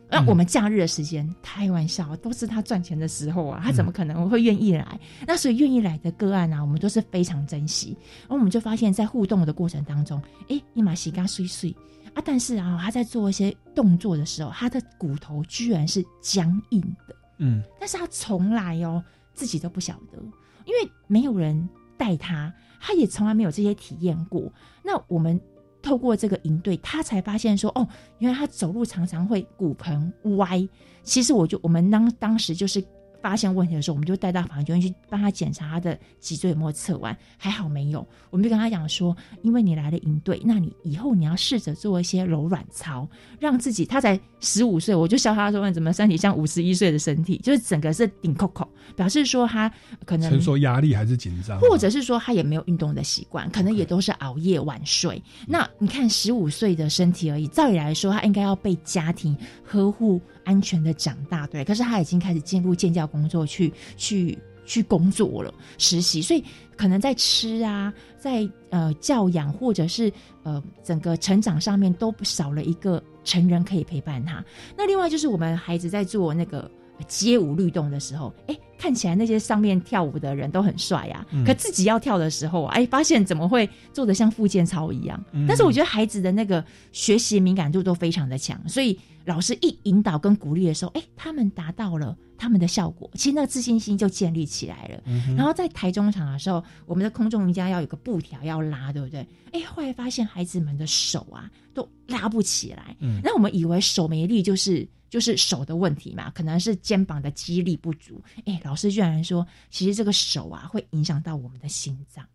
[0.10, 5.00] 那我们假日的时间，开玩笑，都是他赚钱的时候啊，他怎么可能会愿意来？
[5.28, 7.96] 那所以愿意来的个案啊，我们都是非常珍惜。
[8.22, 11.76] 然后我们就发现，在互动的过程当中，哎，伊玛西嘎碎碎
[12.14, 20.18] 啊，但是啊，他在做一些动作的时候，他的骨头居然是僵硬的，嗯，但是他从来哦自己都不晓得，
[20.66, 24.52] 因为没有人带他，他也从来没有这些体验过。
[24.84, 25.40] 那我们。
[25.84, 27.86] 透过这个营队，他才发现说，哦，
[28.20, 30.66] 原来他走路常常会骨盆歪。
[31.04, 32.82] 其实我就我们当当时就是。
[33.24, 38.06] 发现问题的时候，我们就带到房间去帮他检查他的脊椎有没有侧弯，还好没有。
[38.30, 43.08] 我们就跟他讲说，因为你来了营队，那你以后你要试着做一些柔软操，
[43.40, 43.86] 让自己。
[43.86, 47.38] 他才十五岁，我就笑他说：“你怎么身体像五十一岁的身体？
[47.38, 49.72] 就是整个是顶扣扣，表示说他
[50.04, 55.22] 可能承受压力还是紧张，或者是说他也没有运动的习惯，可能也都是熬夜晚睡。
[55.48, 66.44] 那你看十五岁的身体而已，照理来说他应该要被家庭呵护。”安全的长大，对，可是他已经开始进入建教工作去去去工作了，实习，所以
[66.78, 70.12] 可能在吃啊，在呃教养或者是
[70.44, 74.44] 呃整个成长上面都少了一个成人可以陪伴他。
[74.78, 76.70] 那另外就是我们孩子在做那个
[77.08, 78.58] 街舞律动的时候，哎。
[78.76, 85.24] 看起来那些上面跳舞的人都很帅呀，可自己要跳的时候，哎，发现怎么会做的像复健操一样？
[85.48, 95.02] 但是我觉得孩子的那个学习敏感度都非常的强，所以老师一引导跟鼓励的时候，哎，他们达到了他们的效果，其实那个自信心就建立起来了。
[95.38, 99.26] 然后在台中场的时候，我们的空中瑜伽要有个布条要拉，对不对？
[99.54, 104.86] 哎，后来发现孩子们的手啊都拉不起来，那我们以为手没力就是。
[105.14, 108.20] 就是手的问题嘛，可能是肩膀的肌力不足。
[108.46, 112.26] 哎，老师居然说，其实这个手啊会影响到我们的心脏。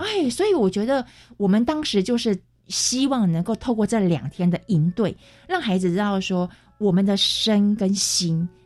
[0.00, 5.16] 哎，所以我觉得我们当时就是希望能够透过这两天的应对，
[5.46, 8.48] 让孩子知道说，我们的身跟心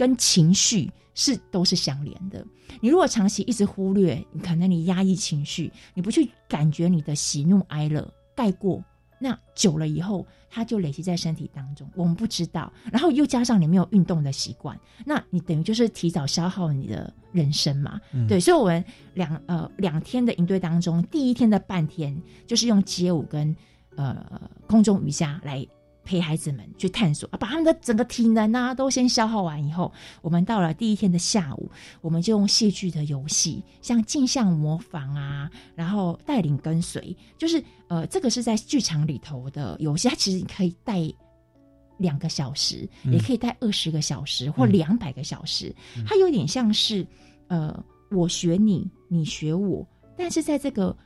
[0.00, 2.42] 跟情绪是都是相连的。
[2.80, 8.82] 你如果长期一直忽略，你可能你压抑情绪，你不去感觉你的喜怒哀乐，盖过。
[9.18, 12.72] 那久了以后，它就累积在身体当中，我们不知道。
[12.90, 18.00] 然后又加上你没有运动的习惯，那你等于就是提早消耗你的人生嘛。
[18.26, 18.82] 对，所以我们
[19.12, 23.54] 两呃两天的营队当中，第一天的半天就是用街舞跟
[23.96, 25.68] 呃空中瑜伽来。
[26.04, 41.00] 陪孩子们去探索啊，把他们的整个体能啊都先消耗完以后，我们到了第一天的下午，我们就用戏剧的游戏，像镜像模仿啊，然后带领跟随，就是呃，这个是在剧场里头的游戏，它其实你可以带
[41.98, 45.74] 两个小时，也可以带二十个小时或两百个小时，
[46.06, 47.06] 它有点像是
[47.48, 47.78] 呃，
[48.10, 49.86] 我学你，你学我，
[50.16, 50.96] 但是在这个。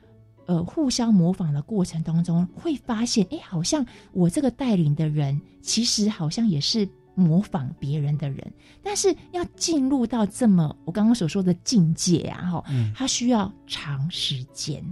[0.45, 8.53] 呃，互相模仿的过程当中，会发现，哎，好像我这个带领的人，其实好像也是模仿别人的人。
[8.83, 12.63] 但是要进入到这么我刚刚所说的境界啊，哈，
[12.95, 14.83] 它需要长时间。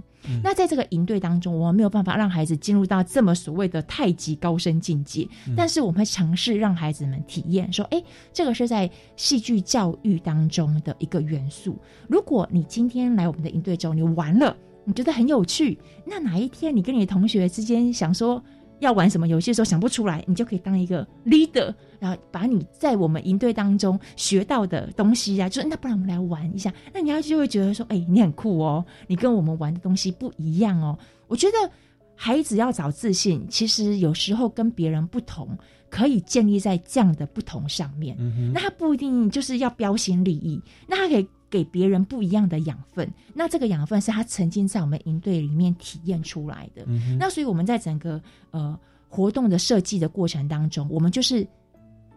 [0.42, 8.02] 那在这个营队当中，我们没有办法让孩子进入到这么所谓的太极高深境界，但是我们会尝试让孩子们体验，说，哎，
[8.32, 11.78] 这个是在戏剧教育当中的一个元素。
[12.08, 14.56] 如果你今天来我们的营队中，你玩了。
[14.84, 18.42] 你觉得很有趣，那哪一天你跟你的同学之间想说
[18.80, 30.98] 要玩什么游戏的时候想不出来，你就可以当一个 leader，然后把你在我们营队当中学到的东西啊，就是那不然我们来玩一下，那你要就会觉得说，哎，你很酷哦，你跟我们玩的东西不一样哦。
[31.28, 31.70] 我觉得
[32.14, 35.56] 孩子要找自信，其实有时候跟别人不同，
[35.88, 38.16] 可以建立在这样的不同上面。
[38.52, 43.08] 那他不一定就是要标新立异，那他可以给别人不一样的养分。
[43.32, 46.84] 那这个养分是他曾经在我们营队里面体验出来的。
[47.16, 48.76] 那所以我们在整个呃
[49.08, 51.46] 活动的设计的过程当中，我们就是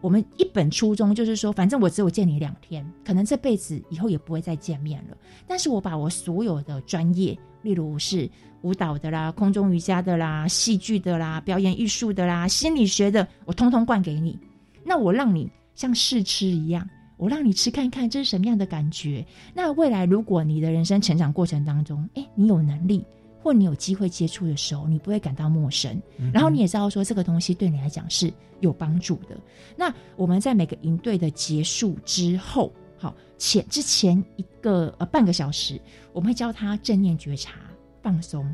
[0.00, 5.16] 我们一本初衷就是说，反正我只有见你两天，可能这辈子以后也不会再见面了。
[5.46, 8.28] 但是我把我所有的专业，例如是
[8.62, 14.36] 舞蹈的啦、空中瑜伽的啦、戏剧的啦、表演艺术的啦、心理学的，我通通灌给你。
[14.84, 16.84] 那我让你像试吃一样，
[17.18, 19.22] 我让你吃看看这是什么样的感觉。
[19.52, 23.04] 那未来如果你的人生成长过程当中，哎，你有能力
[23.42, 26.00] 或你有机会接触的时候，你不会感到陌生。
[26.32, 29.36] 然后你也知道说这个东西对你来讲是有帮助的。
[29.76, 35.80] 那我们在每个营队的结束之后，好前之前一个呃半个小时，
[36.12, 37.58] 我们会教他正念觉察、
[38.00, 38.48] 放松。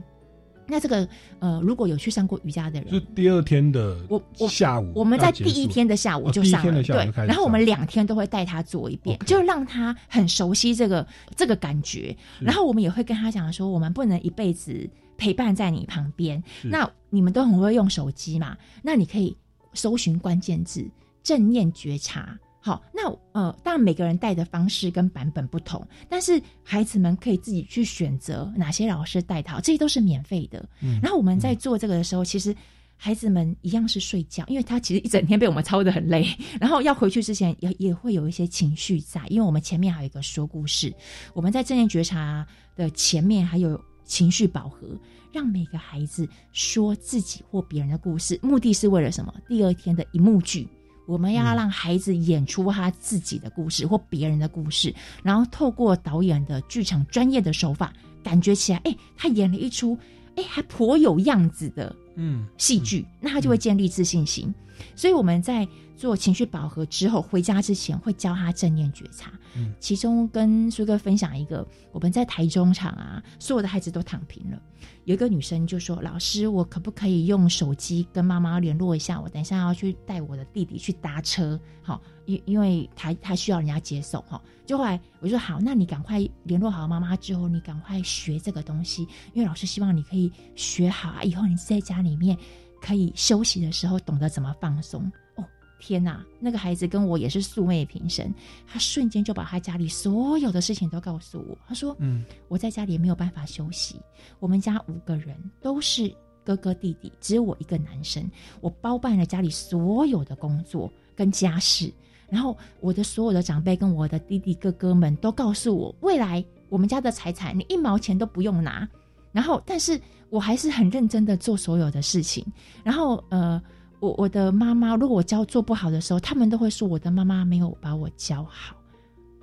[0.66, 1.06] 那这个
[1.38, 11.06] 呃，如果有去上过瑜伽的人，就第二天的我我下午，我们在第一天的下午就上对，然后我们两天都会带他做一遍，就让他很熟悉这个
[11.36, 12.16] 这个感觉。
[12.40, 16.42] 然后我们也会跟他讲说，我们不能一辈子陪伴在你旁边。
[16.62, 18.56] 那你们都很会用手机嘛？
[18.82, 19.36] 那你可以
[19.74, 20.88] 搜寻关键字
[21.22, 22.38] 正念觉察。
[22.66, 30.66] 好，那呃，当然每个人带的方式跟版本不同，但是孩子们可以自己去选择哪些老师带他，这些都是免费的。
[30.80, 32.56] 嗯然后我们在做这个的时候，其实
[32.96, 36.26] 孩子们一样是睡觉，因为他其实一整天被我们操得很累，
[36.58, 40.90] 然后要回去之前也也会有一些情绪在，因为我们前面还有一个说故事，
[41.34, 44.98] 我们在正念觉察的前面还有情绪饱和，
[45.30, 49.34] 让每个孩子说自己或别人的故事，目的是为了什么？
[49.46, 50.66] 第二天的一幕剧。
[51.06, 57.92] 我们要让孩子演出他自己的故事或别人的故事，然后透过导演的剧场专业的手法，
[58.22, 59.98] 感觉起来，哎，他演了一出，
[60.36, 62.46] 哎，还颇有样子的嗯。
[62.56, 64.52] 戏剧，那他就会建立自信心。
[64.94, 65.66] 所以我们在
[65.96, 69.32] 做情绪饱和之后，回家之前会教他正念觉察。
[69.56, 74.60] 嗯其中跟苏哥分享一个，我们在台中场啊，所有的孩子都躺平了。
[75.04, 79.20] 有一个女生就说：“老师，我可不可以用手机跟妈妈联络一下？
[79.20, 89.02] 我等一下要去带我的弟弟去搭车，好，因因为他他需要人家接送哈。”就后来我就说：“好，那你赶快联络好妈妈之后，你赶快学这个东西，
[89.34, 92.36] 因为老师希望你可以学好啊，以后你在家里面
[92.84, 95.44] 可以休息的时候懂得怎么放松。”哦，
[95.80, 96.24] 天哪！
[96.38, 98.32] 那个孩子跟我也是素昧平生，
[98.66, 101.56] 他瞬间就把他家里所有的事情都告诉我。
[101.66, 104.00] 他说：“嗯，我在家里没有办法休息，
[104.38, 106.14] 我们家五个人都是
[106.44, 108.30] 哥哥弟弟，只有我一个男生，
[108.60, 111.92] 我包办了家里所有的工作跟家事。
[112.30, 118.88] 然后我的所有的长辈跟我的弟弟哥哥们都告诉我，未来我们家的财产你一毛钱都不用拿。
[119.34, 122.42] 然后，但是我还是很认真的做所有的事情。
[122.82, 123.60] 然后，呃。”
[124.00, 128.76] 我我的妈妈，如果我教做不好的时候，他们都会说我的妈妈没有把我教好。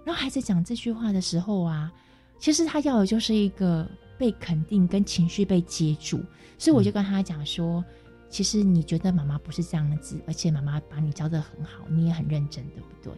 [0.06, 1.92] 然后孩子讲这句话的时候啊，
[2.38, 3.90] 其实他要的就是一个
[4.20, 6.24] 被肯定跟情绪被接住，
[6.60, 7.84] 所以我就跟他讲说，
[8.30, 13.12] 其实你觉得妈妈不是这样子，而且妈妈把你教的很好，你也很认真，对不对？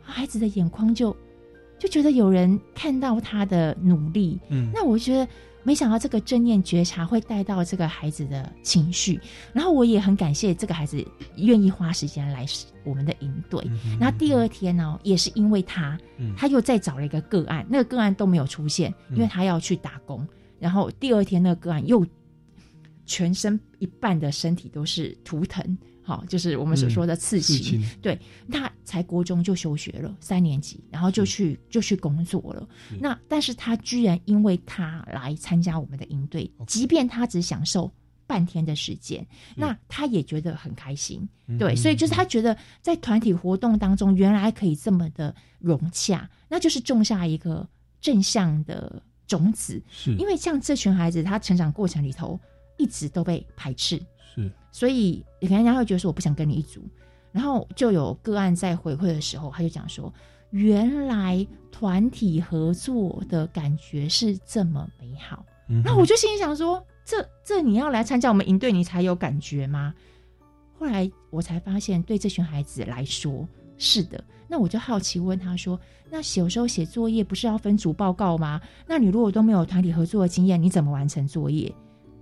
[0.00, 1.14] 孩子的眼眶就
[1.78, 5.28] 就觉得有人看到他的努力，嗯那我觉得。
[5.66, 9.20] 没想到这个正念觉察会带到这个孩子的情绪，
[9.52, 11.04] 然后我也很感谢这个孩子
[11.38, 12.46] 愿意花时间来
[12.84, 13.60] 我们的营队。
[13.98, 20.24] 然后第二天呢，也是因为他，嗯他又再找了一个个案，那个个案都没有出现，因为他要去打工。
[20.60, 22.06] 然后第二天那个个案又
[23.04, 25.76] 全身一半的身体都是图腾，
[26.06, 27.56] 好，就是我们所说的刺青。
[27.56, 28.16] 刺青对，
[28.48, 32.68] 他才国中就休学了，三年级，然后就去就去工作了。
[33.00, 37.90] 那但是他居然因为他来参加我们的营队，即便他只享受
[38.24, 39.26] 半天的时间，
[39.56, 41.28] 那他也觉得很开心。
[41.58, 47.68] 对，嗯所以就是他觉得在团体活动当中，原来可以这么的融洽，那就是种下一个
[48.00, 49.82] 正向的种子。
[49.90, 52.38] 是因为像这群孩子，他成长过程里头
[52.78, 54.04] 一直都被排斥，是
[54.76, 56.82] 所以可能人家会觉得说我不想跟你一组，
[57.32, 60.12] 然后就有个案在回馈的时候，他就讲说，
[60.50, 65.42] 原来团体合作的感觉是这么美好。
[65.70, 69.94] 嗯那我就心里想说，这这你要来参加我们营队，你才有感觉吗？
[70.78, 73.48] 后来我才发现，对这群孩子来说
[73.78, 74.22] 是的。
[74.46, 75.80] 那我就好奇问他说
[76.12, 78.60] ：“那有时候写作业不是要分组报告吗？
[78.86, 81.74] 那你如果都没有团体合作的经验，你怎么完成作业？”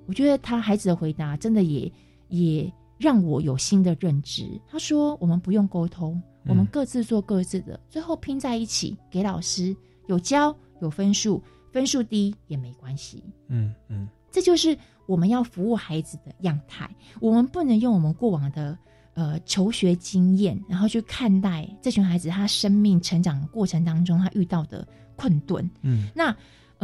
[0.07, 1.90] 我觉得他孩子的回答真的也
[2.29, 4.61] 也让我有新的认知。
[4.68, 9.75] 他说：“我们不用沟通，我们各自做各自的，最后拼在一起给老师，
[10.07, 16.89] 有教有分数，分数低也没关系。”嗯嗯，这就是我们要服务孩子的样态。
[17.20, 18.77] 我们不能用我们过往的
[19.14, 25.68] 呃求学经验，然后去看待这群孩子他生命成长过程当中他遇到的困顿。
[25.83, 26.35] 嗯，那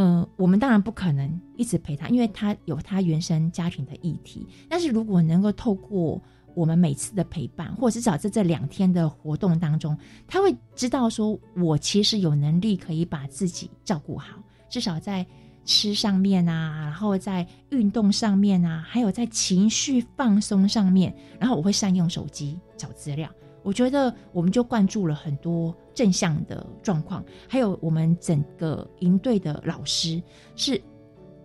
[0.00, 4.46] 呃，我们当然不可能一直陪他，因为他有他原生家庭的议题。
[4.66, 6.18] 但是如果能够透过
[6.54, 9.94] 我们每次的陪伴，或者至少在这两天的活动当中，
[10.26, 14.38] 他会知道说，我其实有能力可以把自己照顾好，
[14.70, 15.26] 至少在
[15.66, 23.28] 吃上面啊，然后在运动上面啊，还有在情绪放松上面，然后我会善用手机找资料。
[23.62, 30.22] 我觉得我们就灌注了很多正向的状况，还有我们整个营队的老师
[30.56, 30.80] 是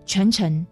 [0.05, 0.65] 全程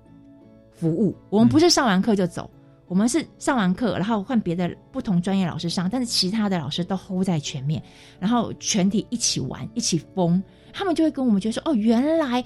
[0.71, 2.49] 服务，我们不是上完课就走。
[2.85, 7.81] 我们是上完课，然后换别的不同专业老师上，但是其他的老师都 hold 在前面，
[8.19, 10.43] 然后全体一起玩，一起疯。
[10.71, 12.43] 他们就会跟我们觉得说：“哦，原来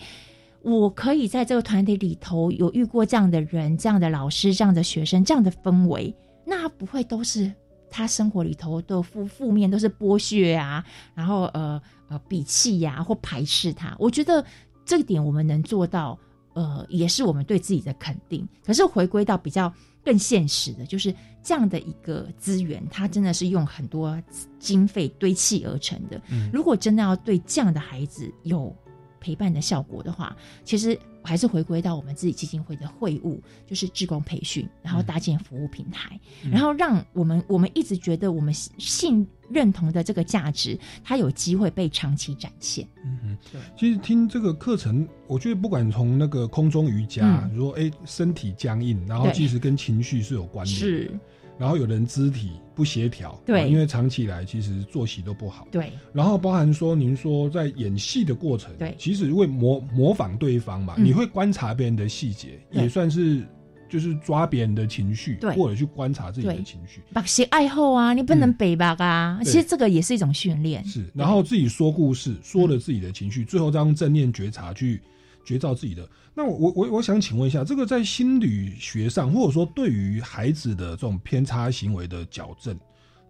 [0.62, 6.16] 我可以在这个团体里头有遇过这样的人、这样的老师、这样的学生、这样的氛围。
[6.46, 7.52] 那不会都是
[7.90, 10.84] 他生活里头的负负面，都是剥削啊，
[11.14, 13.96] 然后呃呃鄙弃呀或排斥他。
[14.00, 14.44] 我觉得
[14.86, 16.18] 这点我们能做到，
[16.54, 18.48] 呃，也是我们对自己的肯定。
[18.66, 19.74] 可是回归到比较。
[20.06, 21.14] 更现实的就是
[21.44, 24.18] 这样的一个资源，它真的是用很多
[24.58, 26.22] 经费堆砌而成的。
[26.54, 28.74] 如果真的要对这样的孩子有
[29.20, 30.34] 陪伴的效果的话，
[30.64, 30.98] 其实
[31.28, 36.18] 还是回归到我们自己基金会的会务，就是志工培训，然后搭建服务平台，
[36.50, 42.88] 然后让我们我们一直觉得我们信认同的这个价值，它有机会被长期展现。
[43.04, 43.60] 嗯嗯，对。
[43.78, 51.20] 其实听这个课程，我觉得不管从那个空中瑜伽，如果哎身体僵硬，然后其实跟情绪是有关联，是。
[51.58, 55.92] 然后有人肢体不协调，对，因为长期以来其实作息都不好，对。
[56.14, 63.44] 然后包含说您说在演戏的过程，对，其实会模模仿对方嘛，你会观察别人的细节，也算是
[63.90, 67.02] 就是抓别人的情绪，对，或者去观察自己的情绪。
[67.14, 70.84] 把些爱好啊，你不能北吧啊，其实这个也是一种训练。
[70.86, 75.02] 是，然后自己说故事，说了自己的情绪，最后再用正念觉察去
[75.48, 76.08] 觉照自己的。
[76.36, 82.78] 那我我我想请问一下，这个在心理学上，或者说对于孩子的这种偏差行为的矫正，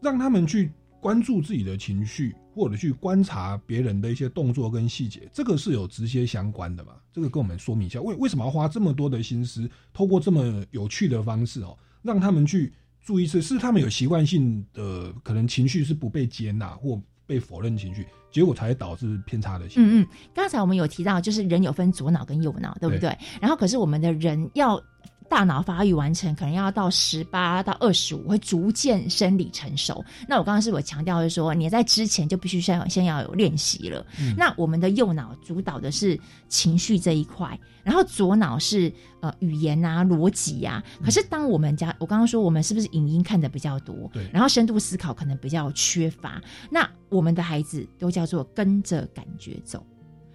[0.01, 6.93] 让他们去关注自己的情绪，或者去观察别人的一些动作跟细节，这个是有直接相关的吗？
[7.13, 18.07] 这个跟我们说明一下，为为什么要花这么多的心思，透过这么有趣的方式哦，让他们去注意是是他们有习惯性的可能情绪是不被接纳或被否认情绪。
[18.31, 19.65] 结果才导致偏差的。
[19.75, 23.15] 嗯嗯，刚才我们有提到，就是人有分左脑跟右脑，对不对？
[23.39, 24.81] 然后可是我们的人要。
[25.29, 30.03] 大脑发育完成，可能要到十八到二十五，会逐渐生理成熟。
[30.27, 34.05] 那我刚刚是我强调是说，你在之前就必须先先要有练习了。
[34.35, 40.83] 那我们的右脑主导的是情绪这一块，然后左脑是呃语言啊、逻辑呀。
[41.03, 44.09] 可是当我们家，我刚刚说我们是不是影音看的比较多？
[44.13, 44.27] 对。
[44.33, 46.41] 然后深度思考可能比较缺乏。
[46.71, 49.85] 那我们的孩子都叫做跟着感觉走。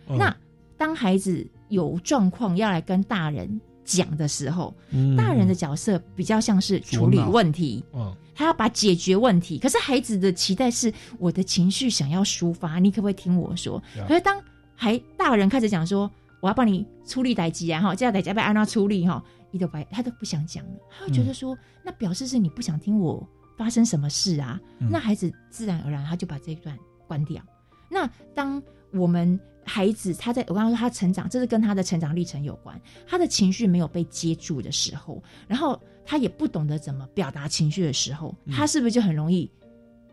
[0.06, 0.34] 那
[0.76, 3.60] 当孩子有状况要来跟大人。
[3.84, 4.74] 讲的时候，
[5.16, 9.58] 大人的角色比较像是处理问题，嗯，他要把解决问题。
[9.58, 13.82] 可是孩子的期待是，我的情绪想要抒发，你可不可以听我说？
[14.06, 14.42] 可是当
[14.74, 16.10] 还大人开始讲说，
[16.40, 23.26] 我要帮你处理代机啊，哈，这样代机被安娜处理哈，你都不，他都不想讲了，他会觉得说，那表示是你不想听我
[23.56, 24.60] 发生什么事啊？
[24.78, 27.42] 那孩子自然而然他就把这一段关掉。
[27.90, 28.62] 那当
[28.92, 29.38] 我们。
[29.64, 32.80] 孩子他在我刚刚说他成长，这是跟他的成长历程有关。
[33.06, 39.50] 他的情绪没有被接住的时候，然后他也不懂得怎么表达情绪的时候，他是不是就很容易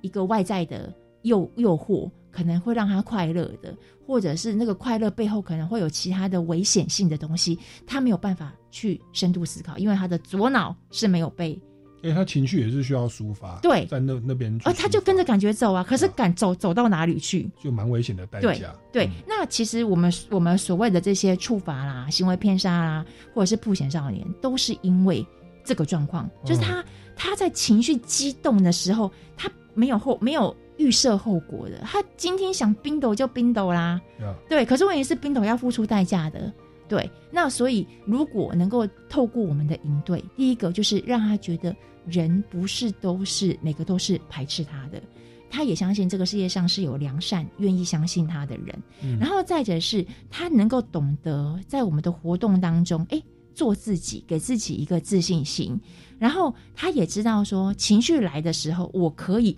[0.02, 0.94] 一个外在的
[1.24, 3.76] 诱诱惑可能会让他快乐的，
[4.06, 11.60] 或者是那个快乐背后可能会有其他的危险性的东西，他没有办法去深度思考，因为他的左脑是没有被。
[12.02, 18.74] 因为他情绪也是需要抒发，对，在那那边，哦，他就跟着感觉走啊，可是敢走走到哪里去，就蛮危险的代价。
[18.92, 25.26] 对，那其实我们我们所谓的这些处罚啦、行为偏杀啦，或者是破险少年，都是因为
[25.64, 26.84] 这个状况，就是他
[27.16, 34.00] 他在情绪激动的时候，他没有后没有预设后果的，他今天想冰斗就冰斗啦，
[34.48, 36.52] 对，可是问题是冰斗要付出代价的。
[36.88, 41.76] 对，那所以如果能够透过我们的营队，第一个就是让他觉得
[42.06, 45.02] 人不是都是每个都是排斥他的，
[45.50, 48.84] 他也相信这个世界上是有良善、愿意相信他的人。
[49.20, 53.22] 然后再者是他能够懂得在我们的活动当中，哎，
[53.54, 55.80] 做自己，给自己一个自信心。
[56.18, 59.58] 然后他也知道说，情绪来的时候，我可以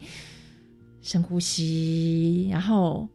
[1.01, 3.07] 深呼吸，然后。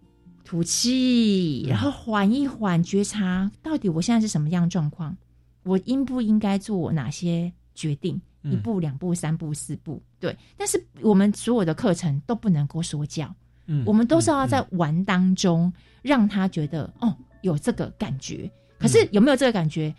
[0.49, 5.16] 吐气，然后缓一缓，觉察到底我现在是什么样状况？
[5.64, 8.22] 我应不应该做哪些决定？
[8.47, 10.36] 嗯一步、两步、三步、四步，对。
[10.57, 13.34] 但是我们所有的课程都不能够说教，
[13.66, 15.72] 嗯我们都是要在玩当中
[16.03, 18.51] 让他觉得哦有这个感觉。
[18.78, 19.94] 可是有没有这个感觉？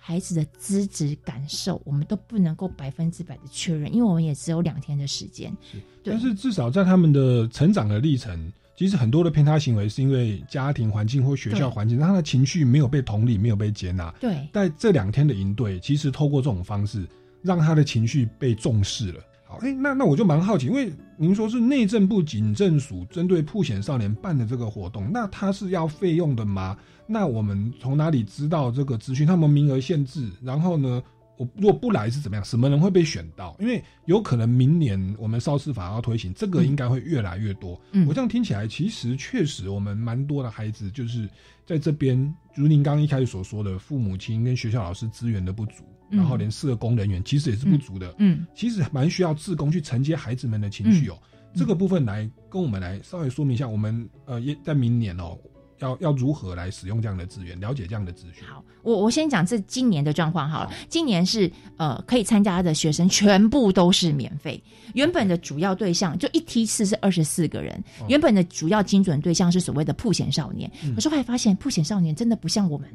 [0.00, 5.54] 孩子的资质感受，我们都不能够百分之百的确认，因为我们也只有两天的时间。
[6.02, 14.10] 对但是至少在他们的成长的历程，其实很多的偏差行为是因为家庭环境或学校环境，让他的情绪没有被同理，没有被接纳。
[14.18, 17.06] 对，在这两天的应对，其实透过这种方式，
[17.42, 19.20] 让他的情绪被重视了。
[19.46, 26.76] 好，哎、那那我就蛮好奇，因为您说是内政部警政署针对破险少年办的这个活动，那他是要费用的吗？
[27.06, 29.26] 那我们从哪里知道这个资讯？
[29.26, 31.02] 他们名额限制，然后呢，
[31.38, 32.44] 我如果不来是怎么样？
[32.44, 33.56] 什么人会被选到？
[33.58, 37.80] 因为有可能明年我们少司法要推行，这个应该会越来越多。
[37.92, 41.26] 嗯我这样听起来，其实确实我们蛮多的孩子就是
[41.64, 48.14] 在这边，如您刚刚一开始所说的，父母亲跟学校老师资源的不足，嗯然后连社工人员其实也是不足的。
[48.18, 51.18] 嗯，其实蛮需要志工去承接孩子们的情绪哦。
[51.22, 55.36] 嗯这个部分来跟我们来稍微说明一下，我们呃也在明年哦，
[55.78, 58.46] 要要如何来使用这样的资源，了解这样的资讯。
[58.46, 60.70] 好，我我先讲这今年的状况好了。
[60.90, 70.70] 今年是呃可以参加的学生全部都是免费，原本的主要对象就一梯次是二十四个人，哦原本的主要精准对象是所谓的普险少年。
[70.84, 72.88] 嗯可是后来发现普险少年真的不像我们。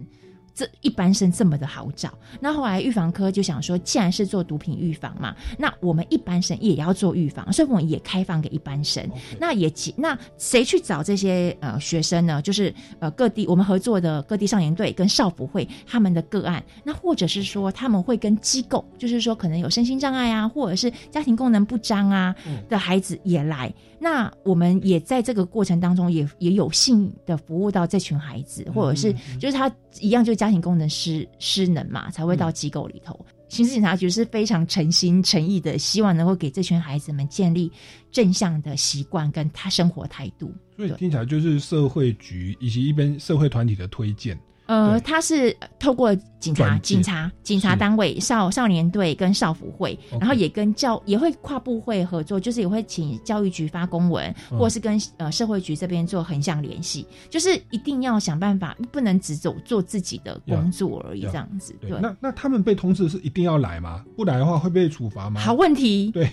[0.55, 9.03] 这一般生这么的好找，那后来预防科就想说，既然是做毒品预防嘛，那我们一般生也要做预防，所以我们也开放给一般生。
[9.39, 12.41] 那也其那谁去找这些呃学生呢？
[12.41, 22.35] 就是呃各地我们合作的各地少年队跟少辅会他们的个案，那或者是说他们会跟机构，就是说可能有身心障碍啊，或者是家庭功能不彰啊
[22.69, 23.73] 的孩子也来。
[24.03, 33.17] 那我们也在这个过程当中也也有幸的服务到这群孩子，或者是就是他一样就是家庭功能失失能嘛，才会到机构里头。
[33.47, 37.71] 刑事警察局是非常诚心诚意的，希望能够给这群孩子们建立
[38.11, 40.53] 正向的习惯跟他生活态度。
[40.75, 44.37] 所以听起来就是社会局以及一边社会团体的推荐。
[44.65, 61.75] 呃，他是透过警察、警察、警察单位、少少年队跟少辅会，然后也跟教也会跨部会合作，就是也会请教育局发公文，嗯或是跟呃社会局这边做横向联系，就是一定要想办法，不能只走做自己的工作而已，这样子。
[61.79, 64.03] 对，对，那那他们被通知是一定要来吗？
[64.15, 65.39] 不来的话会被处罚吗？
[65.39, 66.11] 好问题。
[66.11, 66.29] 对，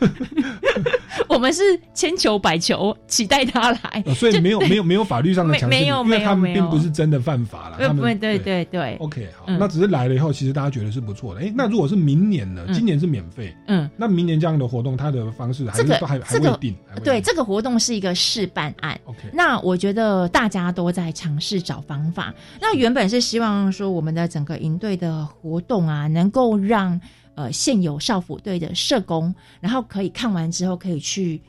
[1.28, 1.62] 我们是
[1.92, 7.76] 千求百求，期待他来，呃所以没有没有没有法律上的强制，没没有因为他们并不是真的犯法了。
[7.78, 11.40] 呃他们不对对对 OK，好，嗯那只是来了以后，其实大家觉得是不错的。
[11.40, 12.64] 哎，那如果是明年呢？
[12.68, 18.98] 嗯今年是免费，嗯，那明年这样的活动，它的方式还这个是都还还这个未定，对，定这个活动是一个试办案。
[19.04, 22.34] OK 那我觉得大家都在尝试找方法。
[22.60, 27.00] 那原本是希望说我们的整个营队的活动啊，能够让
[27.34, 31.40] 呃现有少辅队的社工，然后可以看完之后可以去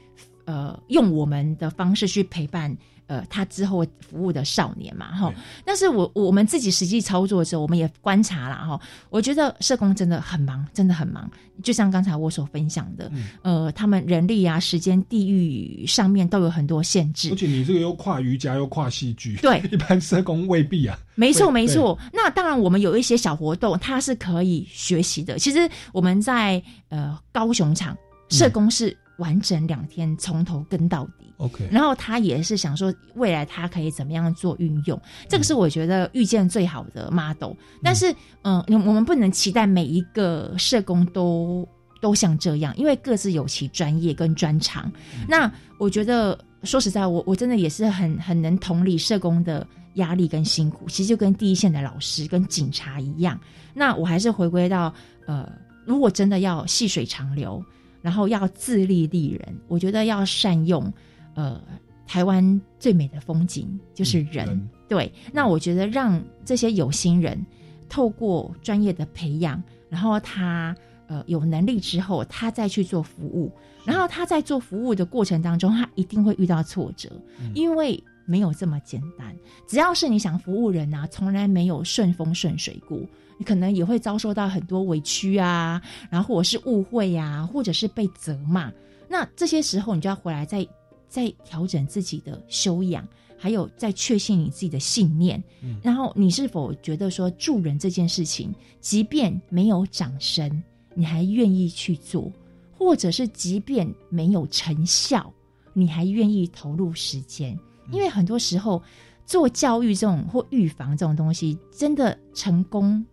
[0.45, 2.75] 呃用我们的方式去陪伴。
[3.07, 5.33] 呃，他之后服务的少年嘛，哈，
[5.63, 8.79] 但是我我们自己实际操作的时候，我们也观察了哈，
[9.09, 11.29] 我觉得社工真的很忙，真的很忙。
[11.63, 13.09] 就像刚才我所分享的，
[13.41, 17.35] 呃，他们人力啊、时间、地域上面都有很多限制而。
[17.35, 20.99] 且你这个又跨瑜伽又跨戏剧，对 一般社工未必啊。
[21.15, 21.97] 没错，没错。
[22.11, 25.39] 那当然，我们有一些小活动，它是可以学习的。
[25.39, 27.95] 其实我们在呃高雄场
[28.29, 31.33] 社工是完整两天，从头跟到底。
[31.37, 37.51] OK，然后他也是想说，未来他可以怎么样做运用，这个是我觉得遇见最好的 model。
[37.83, 38.13] 但是，
[38.43, 41.67] 嗯、我们不能期待每一个社工都
[42.01, 44.89] 都像这样，因为各自有其专业跟专长。
[45.27, 53.37] 那我觉得说实在，我我真的也是很很能同理社工的压力跟辛苦，其实就跟第一线的老师跟警察一样。
[53.73, 54.93] 那我还是回归到
[55.27, 55.51] 呃，
[55.85, 57.61] 如果真的要细水长流，
[58.05, 60.93] 然后要自立立人，我觉得要善用
[61.33, 61.59] 呃
[62.05, 64.69] 台湾最美的风景就是人。
[64.87, 67.43] 对，那我觉得让这些有心人
[67.89, 70.75] 透过专业的培养，然后他
[71.07, 73.51] 呃有能力之后，他再去做服务，
[73.83, 77.09] 然后他在做服务的过程当中，他一定会遇到挫折，
[77.55, 79.35] 因为没有这么简单。
[79.67, 82.99] 只要是你想服务人啊，从来没有顺风顺水过。
[83.37, 88.71] 你可能也会遭受到很多委屈啊，然后或者是误会啊，或者是被责骂。
[89.07, 90.67] 那这些时候，你就要回来再
[91.07, 93.07] 再调整自己的修养，
[93.37, 95.41] 还有再确信你自己的信念。
[95.61, 100.63] 嗯然后你是否觉得说助人这件事情，即便没有掌声，
[100.93, 102.31] 你还愿意去做，
[102.71, 105.31] 或者是即便没有成效，
[105.73, 107.57] 你还愿意投入时间？
[107.91, 108.81] 因为很多时候
[109.25, 113.05] 做教育这种或预防这种东西，真的成功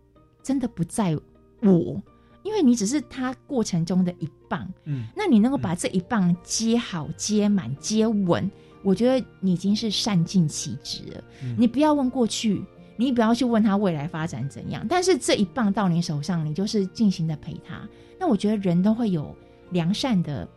[0.43, 1.17] 真的不在
[1.61, 2.03] 我，
[2.43, 4.71] 因为你只是他过程中的一棒。
[4.83, 8.51] 嗯，那你能够把这一棒接好、接满、接稳，
[8.83, 11.23] 我觉得你已经是善尽其职了。
[11.41, 12.61] 嗯你不要问过去，
[12.97, 17.87] 你不要去问他未来发展怎样，但是这一棒到你手上，你就是尽情的陪他。
[18.19, 19.35] 那我觉得人都会有
[19.71, 20.47] 良善的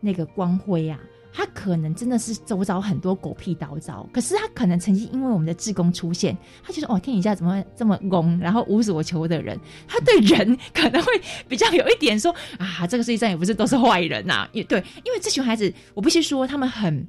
[0.00, 1.00] 那个光辉啊。
[1.38, 11.12] 他可能真的是周遭很多狗屁倒灶，可是他可能曾经因为我们的志工出现，他觉得哦，天底下怎么这么公，然后无所求的人，他对人可能会
[11.46, 17.06] 比较有一点说啊，这个世界上也不是都是坏人呐、也对，因为这群孩子，我必须说他们很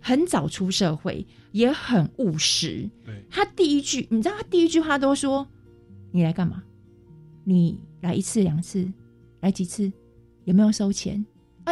[0.00, 2.88] 很早出社会，也很务实。
[3.04, 5.46] 对，他第一句，你知道他第一句话都说
[6.10, 6.62] ：“你来干嘛？
[7.44, 8.90] 你来一次两次，
[9.40, 9.92] 来几次？
[10.44, 11.22] 有没有收钱？”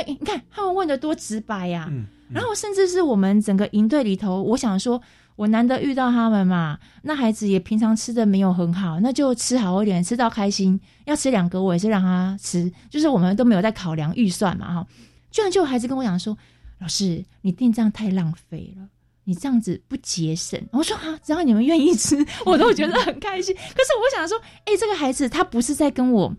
[0.03, 5.01] 哎，你看他们问的多直白呀、嗯然后甚至是我们整个营队里头，我想说，
[5.37, 10.81] 我难得遇到他们嘛，那孩子也平常吃的没有很好，那就吃好一点，吃到开心。
[11.05, 14.87] 要吃两个，我也是让他吃，就是我们都没有在考量预算嘛，哈。
[15.31, 16.37] 居然就有孩子跟我讲说
[16.81, 18.89] ：“老师，你订这样太浪费了。”
[19.23, 23.55] 你这样子不节省，我说啊，只要你们愿意吃，我都觉得很开心。
[23.55, 26.35] 可是我想说，哎、这个孩子他不是在跟我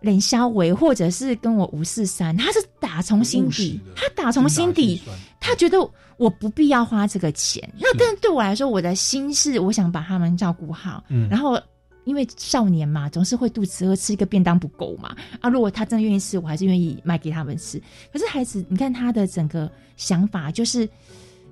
[0.00, 5.00] 冷消维，或者是跟我五四三，他是打从心底，他打从心底，
[5.40, 5.78] 他觉得
[6.16, 7.68] 我不必要花这个钱。
[7.78, 11.60] 那但对我来说，我的心是我想把他们照顾好，嗯然后。
[12.06, 15.14] 因为少年嘛，总是会肚子饿，吃一个便当不够嘛。
[15.38, 17.80] 啊，如果他真的愿意吃，我还是愿意买给他们吃。
[18.10, 20.88] 可是孩子，你看他的整个想法就是，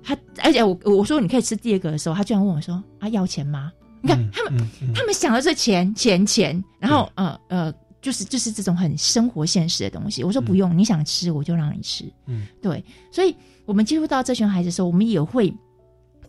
[0.03, 3.71] 他而且我我说你可以吃第二个的时候，他居然问我说：“啊，要钱吗？”
[4.01, 10.23] 你看他们，他们想的是钱钱钱，然后呃呃，就是就是这种很生活现实的东西。
[10.23, 12.05] 我说不用，你想吃我就让你吃。
[12.25, 13.35] 嗯，对，所以
[13.65, 15.53] 我们接触到这群孩子的时候，我们也会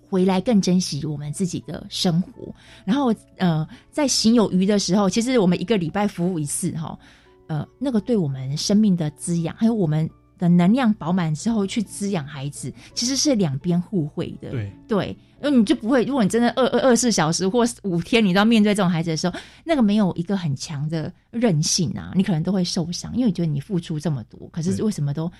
[0.08, 2.52] 回来更珍惜我们自己的生活。
[2.84, 6.98] 然后呃，在行有余的时候，其实我们一个礼拜服务一次哈，
[7.46, 10.08] 呃，那个对我们生命的滋养，还有我们
[10.38, 14.50] 的能量饱满之后去滋养孩子，其实是两边互惠的。
[14.50, 25.30] 对对，因为你就不会，如果你真的二二二十四小时或五天，你都要面对这种孩子的时候，那个没有一个很强的韧性啊，你可能都会受伤，因为你觉得你付出这么多，可是对为什么都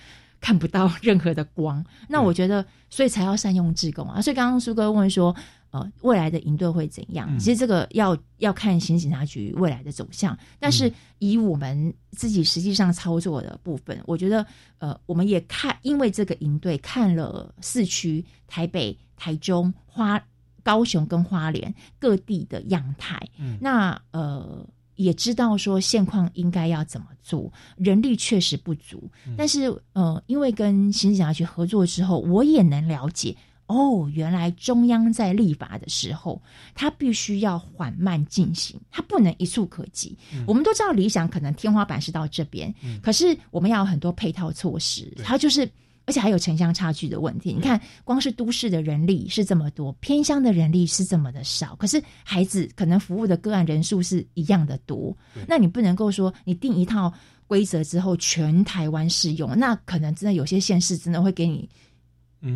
[0.40, 1.84] 看不到任何的光？
[2.08, 4.20] 那我觉得，所以才要善用志工啊。
[4.22, 5.34] 所以刚刚苏哥问说，
[5.70, 7.28] 呃，未来的营队会怎样？
[7.30, 14.44] 嗯其实这个要要看刑警察局未来的走向，但是以我们自己实际上操作的部分，我觉得，
[14.78, 20.22] 呃，我们也看，因为这个营队看了四区台北、台中、花、
[20.62, 24.66] 高雄跟花莲各地的样态，嗯那呃。
[24.96, 33.34] 也知道说现况应该要怎么做，人力确实不足，但是呃，因为跟刑事警察局合作之后，我也能了解
[33.66, 36.42] 哦，原来中央在立法的时候，
[36.74, 40.18] 它必须要缓慢进行，它不能一触可及。
[40.46, 45.66] 我们都知道理想可能天花板是到这边，可是我们要有很多配套措施，它就是。
[46.10, 47.52] 而且还有城乡差距的问题。
[47.52, 55.16] 你看，光是都市的人力是这么多，偏乡的人力是这么的少，可是孩子可能服务的个案人数是一样的多。
[55.46, 57.12] 那你不能够说你定一套
[57.46, 61.68] 规则之后全台湾适用，那可能真的有些县市真的会给你。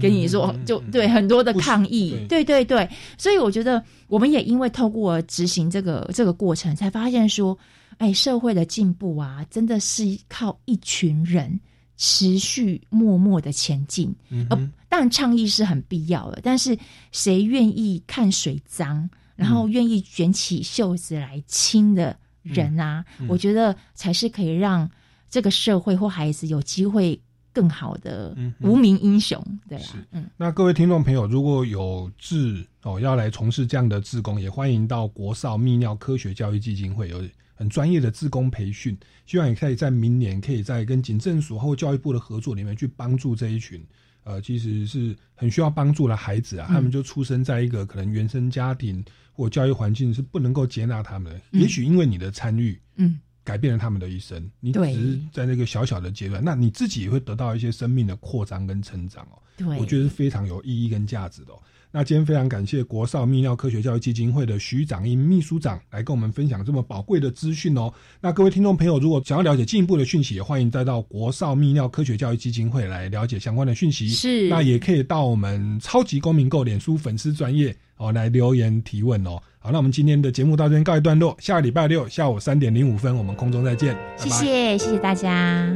[0.01, 2.89] 给你说，就对很多的抗议，对对对，
[3.19, 7.57] 所以我觉得我们也因为透过执行这个这个过程，才发现说，
[7.99, 11.61] 哎，社会的进步啊，真的是靠一群人
[11.97, 14.15] 持续默默的前进。
[14.29, 14.57] 嗯呃，
[14.89, 16.77] 当然倡议是很必要的，但是
[17.13, 24.89] 谁愿意看水脏，然后愿意卷起袖子来亲的人啊，嗯嗯我觉得才是可以让
[25.29, 27.21] 这个社会或孩子有机会
[27.53, 29.43] 更好的无名英雄。
[29.69, 30.29] 对啊，嗯。
[30.37, 37.23] 那各位听众朋友，如果有志哦要来从事这样的志工，也欢迎到国少泌尿科学教育基金会有
[37.55, 38.97] 很专业的自工培训，
[39.27, 43.85] 希望也可以在明年可以在跟警政署或教育部的合作里面去帮助这一群
[44.25, 53.21] 呃其实是很需要帮助的孩子啊，嗯他们就出生在一个可能原生家庭或教育环境是不能够接纳他们的，嗯也许因为你的参与，嗯。
[53.47, 59.37] 改变了他们的一生，你只是在那个小小的阶段，那你自己也会得到一些生命的扩张跟成长哦。
[59.55, 61.61] 对我觉得是非常有意义跟价值的、哦。
[61.97, 67.89] 那今天非常感谢国少泌尿科学教育基金会的徐长英秘书长来跟我们分享这么宝贵的资讯哦。
[68.21, 74.09] 那各位听众朋友，如果想要了解进一步的讯息，也欢迎再到国少泌尿科学教育基金会来了解相关的讯息。
[74.09, 79.41] 是那也可以到我们超级公民购脸书粉丝专业哦来留言提问哦。
[79.61, 85.73] 好，那我们今天的节目到这边告一段落，下个礼拜六下午三点零五分，我们空中再见，拜谢拜谢，谢谢大家。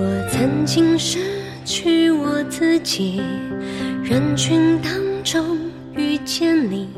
[0.00, 1.18] 我曾经失
[1.64, 3.20] 去我自己，
[4.04, 4.92] 人群当
[5.24, 5.58] 中
[5.92, 6.88] 遇见你。